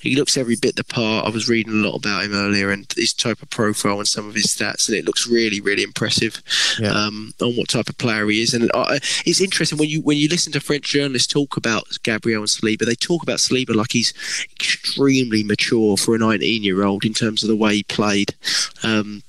[0.00, 1.26] he looks every bit the part.
[1.26, 4.28] I was reading a lot about him earlier and his type of profile and some
[4.28, 6.42] of his stats, and it looks really, really impressive
[6.78, 6.92] Yeah.
[6.92, 8.54] um, on what type of player he is.
[8.54, 12.42] And I, it's interesting when you when you listen to French journalists talk about Gabriel
[12.42, 14.12] and Saliba, they talk about Saliba like he's
[14.54, 18.34] extremely mature for a 19 year old in terms of the way he played.
[18.82, 19.22] Um,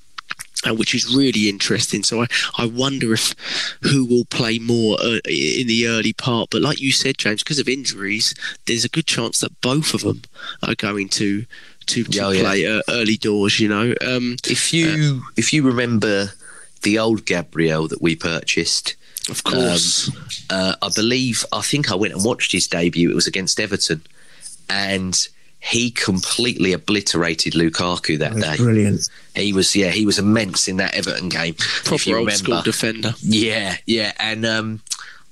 [0.66, 2.02] uh, which is really interesting.
[2.02, 3.34] So I, I wonder if
[3.82, 6.50] who will play more uh, in the early part.
[6.50, 8.34] But like you said, James, because of injuries,
[8.66, 10.22] there's a good chance that both of them
[10.62, 11.44] are going to
[11.86, 12.40] to, to Oh, yeah.
[12.42, 13.58] play uh, early doors.
[13.60, 16.32] You know, um, If you if you remember
[16.82, 18.94] the old Gabriel that we purchased,
[19.30, 20.10] of course.
[20.50, 23.10] uh, I believe I think I went and watched his debut.
[23.10, 24.02] It was against Everton,
[24.68, 25.28] and
[25.60, 28.64] he completely obliterated Lukaku that That's day.
[28.64, 29.08] brilliant.
[29.34, 31.54] He was yeah, he was immense in that Everton game.
[31.58, 32.44] if Proper you old remember.
[32.44, 33.14] school defender.
[33.20, 34.80] Yeah, yeah, and um,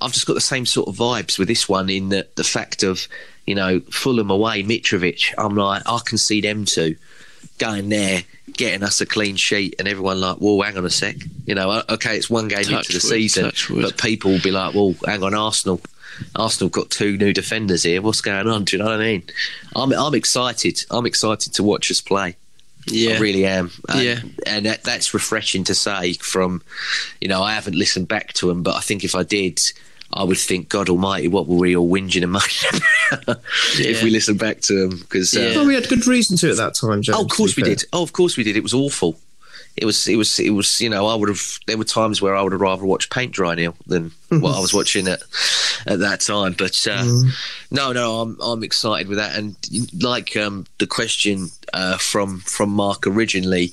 [0.00, 2.82] I've just got the same sort of vibes with this one in the the fact
[2.82, 3.06] of
[3.46, 5.32] you know Fulham away, Mitrovic.
[5.38, 6.96] I'm like I can see them two
[7.58, 8.22] going there,
[8.52, 11.16] getting us a clean sheet, and everyone like, well, hang on a sec,
[11.46, 14.42] you know, uh, okay, it's one game Touch into the wood, season, but people will
[14.42, 15.80] be like, well, hang on, Arsenal.
[16.34, 18.02] Arsenal got two new defenders here.
[18.02, 18.64] What's going on?
[18.64, 19.22] Do you know what I mean?
[19.74, 20.84] I'm I'm excited.
[20.90, 22.36] I'm excited to watch us play.
[22.88, 23.14] Yeah.
[23.16, 23.72] I really am.
[23.88, 24.20] And, Yeah.
[24.46, 26.12] and that, that's refreshing to say.
[26.14, 26.62] From,
[27.20, 29.58] you know, I haven't listened back to them, but I think if I did,
[30.12, 33.36] I would think, God Almighty, what were we all whinging and moaning
[33.78, 34.98] if we listened back to them?
[35.00, 35.56] Because uh, Yeah.
[35.56, 37.18] Well, we had good reason to at that time, James.
[37.18, 37.74] oh, of course we fair.
[37.74, 37.84] did.
[37.92, 38.56] Oh, of course we did.
[38.56, 39.18] It was awful.
[39.76, 40.80] It was, it was, it was.
[40.80, 41.58] You know, I would have.
[41.66, 44.60] There were times where I would have rather watched paint dry Neil than what I
[44.60, 45.22] was watching at
[45.86, 46.54] at that time.
[46.56, 47.04] But uh,
[47.70, 49.36] no, no, I'm I'm excited with that.
[49.36, 49.56] And
[50.02, 53.72] like um, the question uh, from from Mark originally,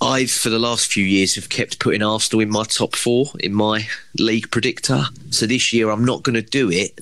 [0.00, 3.54] I've for the last few years have kept putting Arsenal in my top four in
[3.54, 5.04] my league predictor.
[5.30, 7.00] So this year I'm not going to do it.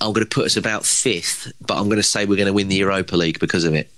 [0.00, 2.52] I'm going to put us about fifth, but I'm going to say we're going to
[2.52, 3.90] win the Europa League because of it.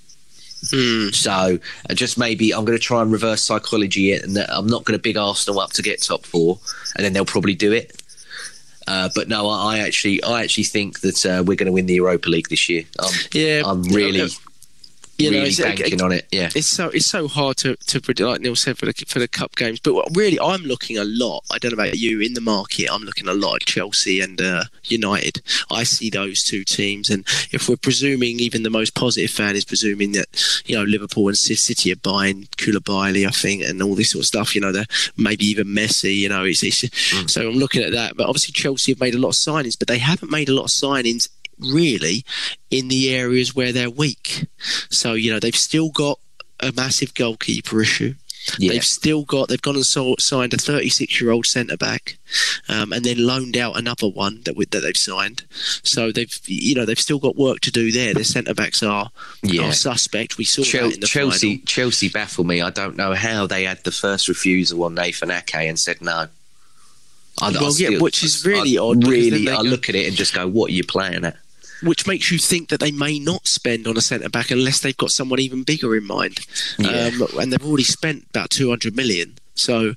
[0.69, 1.09] Hmm.
[1.11, 1.59] So
[1.95, 5.03] just maybe I'm going to try and reverse psychology it, and I'm not going to
[5.03, 6.59] big Arsenal up to get top four,
[6.97, 8.03] and then they'll probably do it.
[8.87, 11.87] Uh, but no, I, I actually, I actually think that uh, we're going to win
[11.87, 12.85] the Europa League this year.
[12.99, 14.29] I'm, Yeah, I'm really,
[15.25, 16.27] you know, really it's- banking on it.
[16.31, 19.18] Yeah, it's so it's so hard to, to predict, like Neil said, for the for
[19.18, 19.81] the cup games.
[19.81, 21.45] But really, I'm looking a lot.
[21.51, 22.89] I don't know about you in the market.
[22.91, 25.43] I'm looking a lot at Chelsea and uh, United.
[25.71, 29.64] I see those two teams, and if we're presuming, even the most positive fan is
[29.64, 30.29] presuming that
[30.66, 34.27] you know Liverpool and City are buying Koulibaly, I think, and all this sort of
[34.27, 34.55] stuff.
[34.55, 36.16] You know, they're maybe even Messi.
[36.16, 38.16] You know, it's, it's so I'm looking at that.
[38.16, 40.64] But obviously, Chelsea have made a lot of signings, but they haven't made a lot
[40.64, 41.29] of signings
[41.61, 42.25] really
[42.71, 44.47] in the areas where they're weak.
[44.91, 46.19] So you know, they've still got
[46.61, 48.15] a massive goalkeeper issue.
[48.59, 48.73] yeah.
[48.73, 49.49] They've still got.
[49.49, 52.17] They've gone and signed a 36 year old centre back,
[52.71, 55.45] um, and then loaned out another one that we, that they've signed.
[55.83, 58.15] So they've you know they've still got work to do there.
[58.15, 59.11] Their centre backs are
[59.43, 59.69] Yeah.
[59.69, 60.39] are suspect.
[60.39, 61.67] We saw Chel- that in the Chelsea, final.
[61.67, 62.63] Chelsea baffle me.
[62.63, 66.27] I don't know how they had the first refusal on Nathan Ake and said no.
[67.43, 70.35] I, Well, yeah, which is really odd, Really, I go- look at it and just
[70.35, 71.37] go, "What are you playing at?"
[71.83, 74.97] Which makes you think that they may not spend on a centre back unless they've
[74.97, 76.41] got someone even bigger in mind.
[76.78, 77.11] Yeah.
[77.12, 79.37] Um, and they've already spent about 200 million.
[79.55, 79.95] So,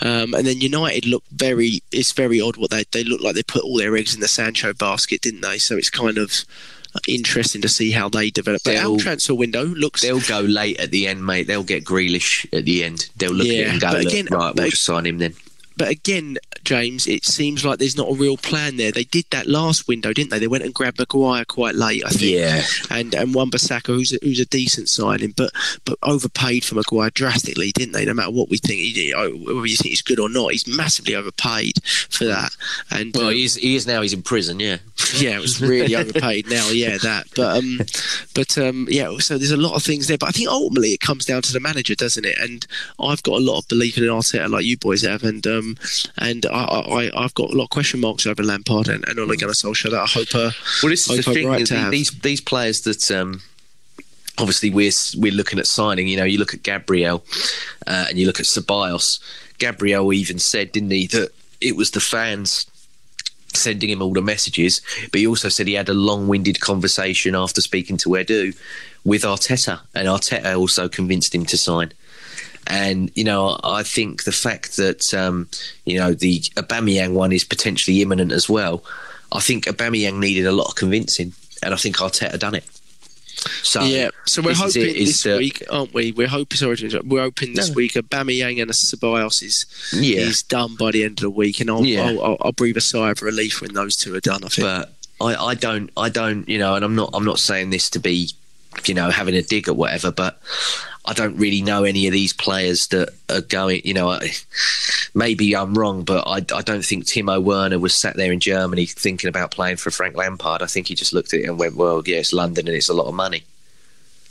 [0.00, 3.42] um, and then United look very, it's very odd what they, they look like they
[3.42, 5.58] put all their eggs in the Sancho basket, didn't they?
[5.58, 6.44] So it's kind of
[7.08, 8.62] interesting to see how they develop.
[8.64, 10.02] But They'll- our transfer window looks.
[10.02, 11.46] They'll go late at the end, mate.
[11.46, 13.08] They'll get Grealish at the end.
[13.16, 15.34] They'll look at Yeah, it and go, again- right, we'll just sign him then."
[15.76, 18.92] But again, James, it seems like there's not a real plan there.
[18.92, 20.38] They did that last window, didn't they?
[20.38, 22.36] They went and grabbed Maguire quite late, I think.
[22.36, 22.62] Yeah.
[22.90, 25.50] And and Wan-Bissaka, who's a, who's a decent signing, but
[25.84, 28.04] but overpaid for Maguire drastically, didn't they?
[28.04, 31.14] No matter what we think, he, whether you think he's good or not, he's massively
[31.14, 32.50] overpaid for that.
[32.90, 34.02] And Well, uh, he is, he is now.
[34.02, 34.60] He's in prison.
[34.60, 34.78] Yeah.
[35.16, 36.68] yeah, it was really overpaid now.
[36.70, 37.26] Yeah, that.
[37.34, 37.80] But um,
[38.34, 39.16] but um, yeah.
[39.18, 40.18] So there's a lot of things there.
[40.18, 42.38] But I think ultimately it comes down to the manager, doesn't it?
[42.38, 42.66] And
[43.00, 45.61] I've got a lot of belief in Arteta, like you boys have, and um,
[46.18, 49.36] and I, I I've got a lot of question marks over Lampard and, and Ole
[49.36, 50.34] Gunnar Solskjaer that I hope.
[50.34, 50.50] Uh,
[50.82, 51.48] Well, this is the thing.
[51.48, 51.90] right have.
[51.90, 53.42] these these players that um,
[54.38, 56.08] obviously we're we're looking at signing.
[56.08, 57.24] You know, you look at Gabriel
[57.86, 59.20] uh, and you look at Ceballos.
[59.58, 61.30] Gabriel even said, didn't he, that
[61.60, 62.66] it was the fans
[63.54, 64.80] sending him all the messages,
[65.10, 68.56] but he also said he had a long-winded conversation after speaking to Edu
[69.04, 71.92] with Arteta, and Arteta also convinced him to sign.
[72.66, 75.48] And you know, I think the fact that um,
[75.84, 78.84] you know the Aubameyang one is potentially imminent as well.
[79.32, 81.32] I think Aubameyang needed a lot of convincing,
[81.62, 82.64] and I think Arteta done it.
[83.62, 86.12] So yeah, so we're hoping it, this week, aren't we?
[86.12, 86.56] We're hoping.
[86.56, 87.74] Sorry, to interrupt, we're hoping this No.
[87.74, 87.94] week.
[87.94, 90.20] Aubameyang and a Ceballos is Yeah.
[90.20, 92.02] is done by the end of the week, and I'll, Yeah.
[92.06, 94.44] I'll, I'll, I'll breathe a sigh of relief when those two are done.
[94.44, 94.64] I think.
[94.66, 97.90] but I, I don't I don't you know and I'm not I'm not saying this
[97.90, 98.30] to be
[98.86, 100.40] you know having a dig or whatever but
[101.04, 104.30] I don't really know any of these players that are going you know I,
[105.14, 108.86] maybe I'm wrong but I, I don't think Timo Werner was sat there in Germany
[108.86, 111.76] thinking about playing for Frank Lampard I think he just looked at it and went
[111.76, 113.42] well yeah it's London and it's a lot of money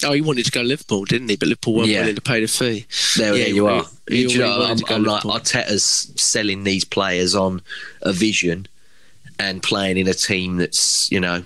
[0.04, 1.36] Oh, he wanted to go to Liverpool, didn't he?
[1.36, 2.00] But Liverpool weren't Yeah.
[2.00, 2.88] willing to pay the fee.
[3.18, 5.22] there, Yeah, there you are he- Do you know, I'm, I'm like.
[5.22, 7.62] Arteta's selling these players on
[8.02, 8.68] a vision
[9.38, 11.44] and playing in a team that's you know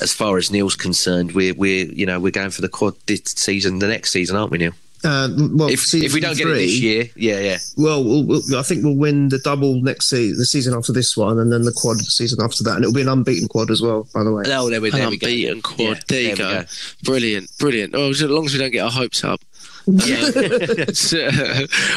[0.00, 3.22] as far as Neil's concerned, we're we're you know we're going for the quad this
[3.36, 4.72] season, the next season, aren't we, Neil?
[5.04, 8.56] Uh, well, If if we don't get it this year, yeah, yeah, well, we'll, we'll,
[8.56, 11.62] I think we'll win the double next season, the season after this one, and then
[11.62, 14.08] the quad the season after that, and it'll be an unbeaten quad as well.
[14.14, 15.26] By the way, no, there we, An there we go.
[15.28, 15.78] unbeaten quad.
[15.80, 16.62] Yeah, there you there we go.
[16.62, 16.68] go.
[17.04, 17.94] Brilliant, brilliant.
[17.94, 19.40] Oh, as long as we don't get our hopes up.
[20.94, 21.30] So-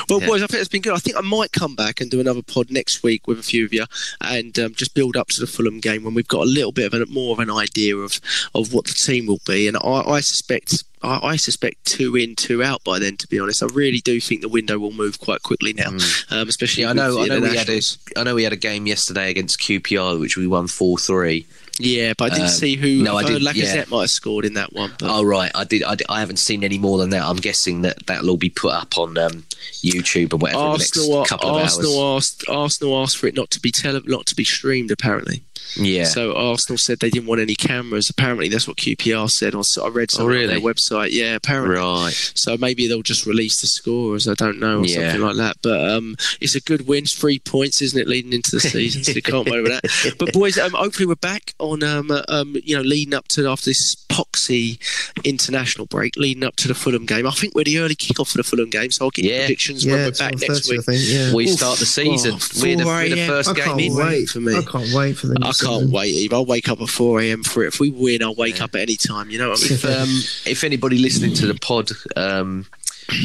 [0.09, 0.27] well, Yeah.
[0.27, 0.93] boys, I think it's been good.
[0.93, 3.65] I think I might come back and do another pod next week with a few
[3.65, 3.85] of you
[4.21, 6.93] and um, just build up to the Fulham game when we've got a little bit
[6.93, 8.19] of a, more of an idea of,
[8.53, 9.67] of what the team will be.
[9.67, 10.83] And I, I suspect.
[11.01, 13.15] I, I suspect two in, two out by then.
[13.17, 15.89] To be honest, I really do think the window will move quite quickly now,
[16.29, 16.83] um, especially.
[16.83, 16.85] Mm.
[16.85, 17.21] Yeah, I know.
[17.21, 17.97] I know we had a, internationals.
[18.17, 21.45] I know we had a game yesterday against QPR, which we won four three.
[21.79, 23.01] Yeah, but I didn't Um, see who.
[23.03, 23.85] no, I uh, did, Lacazette yeah.
[23.89, 24.93] might have scored in that one.
[24.99, 26.05] But Oh right, I did, I did.
[26.09, 27.23] I haven't seen any more than that.
[27.23, 29.45] I'm guessing that that'll all be put up on um,
[29.81, 32.23] YouTube or whatever in the Arsenal, next couple of Arsenal hours.
[32.39, 34.91] asked Arsenal asked for it not to be tele, not to be streamed.
[34.91, 35.43] Apparently,
[35.77, 36.05] Yeah.
[36.05, 38.09] so Arsenal said they didn't want any cameras.
[38.09, 39.55] Apparently, that's what QPR said.
[39.55, 40.55] I I read something Oh, really?
[40.55, 41.09] on their website.
[41.11, 41.75] Yeah, apparently.
[41.77, 42.11] right.
[42.35, 44.27] So maybe they'll just release the scores.
[44.27, 45.11] I don't know, or Yeah.
[45.11, 45.57] something like that.
[45.61, 47.05] But um, it's a good win.
[47.05, 49.03] Three points, isn't it, leading into the season?
[49.03, 50.15] so you can't worry about that.
[50.17, 51.83] But boys, um, hopefully we're back on.
[51.83, 54.77] Um, uh, um, you know, leading up to after this poxy
[55.23, 57.27] international break, leading up to the Fulham game.
[57.27, 59.39] I think we're the early kickoff for the Fulham game, so I'll get Yeah.
[59.45, 60.83] predictions when we're back next week.
[60.83, 61.01] Think.
[61.03, 61.57] Yeah, We Oof.
[61.57, 62.33] start the season.
[62.35, 63.95] Oh, we're, the, 4 we're the first I game can't in.
[63.95, 64.55] wait for me.
[64.55, 65.37] I can't wait for them.
[65.43, 66.33] I can't wait, Eve.
[66.33, 67.43] I'll wake up at 4 a.m.
[67.43, 67.67] for it.
[67.67, 69.29] If we win, I'll wake up at any time.
[69.29, 69.73] You know what I mean?
[69.73, 70.09] If, um,
[70.51, 72.65] if anybody listening to the pod um,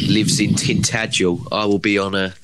[0.07, 2.35] lives in Tintagel, I will be on a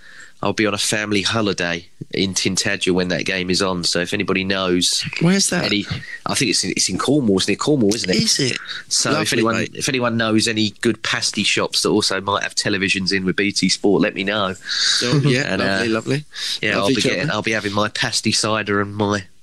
[0.42, 3.84] I'll be on a family holiday in Tintagel when that game is on.
[3.84, 5.64] So if anybody knows Where's that?
[5.64, 5.84] any,
[6.24, 7.36] I think it's in, it's in Cornwall.
[7.36, 8.16] It's near Cornwall, isn't it?
[8.16, 8.58] Is it?
[8.88, 9.72] So if anyone mate.
[9.74, 13.68] if anyone knows any good pasty shops that also might have televisions in with BT
[13.68, 14.54] Sport, let me know.
[15.02, 16.24] Oh, yeah, And, uh, lovely, lovely.
[16.62, 17.30] Yeah, Lovely I'll be getting.
[17.30, 19.24] I'll be having my pasty cider and my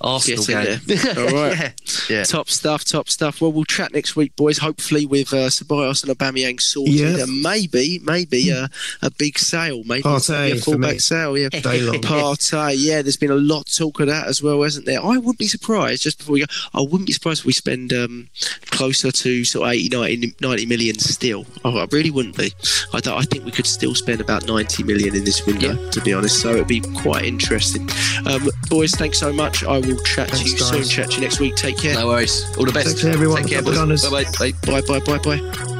[0.00, 0.78] Arsenal game.
[1.16, 1.58] All right.
[1.58, 1.70] yeah.
[2.08, 2.24] yeah.
[2.24, 3.40] Top stuff, top stuff.
[3.40, 4.58] Well, we'll chat next week, boys.
[4.58, 7.22] Hopefully, with uh, Ceballos and Aubameyang sorted, Yeah.
[7.24, 8.68] and maybe, maybe a,
[9.02, 11.36] a big sale, maybe Partey a for fullback sale.
[11.38, 11.96] Yeah, Day long.
[12.00, 12.74] Partey.
[12.78, 15.02] Yeah, there's been a lot of talk of that as well, hasn't there?
[15.02, 16.02] I wouldn't be surprised.
[16.02, 18.28] Just before we go, I wouldn't be surprised if we spend um,
[18.70, 21.46] closer to sort of 80, 90, 90 million still.
[21.64, 22.52] I, I really wouldn't be.
[22.92, 26.00] I, don't- I think we could still spend about 90 million in this window, to
[26.02, 26.40] be honest.
[26.40, 27.88] So it'd be quite interesting.
[28.26, 29.64] Um, boys, thanks so much.
[29.64, 30.68] I will chat Thanks, to you guys.
[30.68, 30.82] soon.
[30.84, 31.56] Chat to you next week.
[31.56, 31.94] Take care.
[31.94, 32.44] No worries.
[32.56, 32.88] All the best.
[32.96, 33.42] Take care, everyone.
[33.42, 33.78] Take care, Up the boys.
[33.78, 34.10] Gunners.
[34.10, 34.52] Bye bye.
[34.62, 35.75] Bye bye bye bye bye.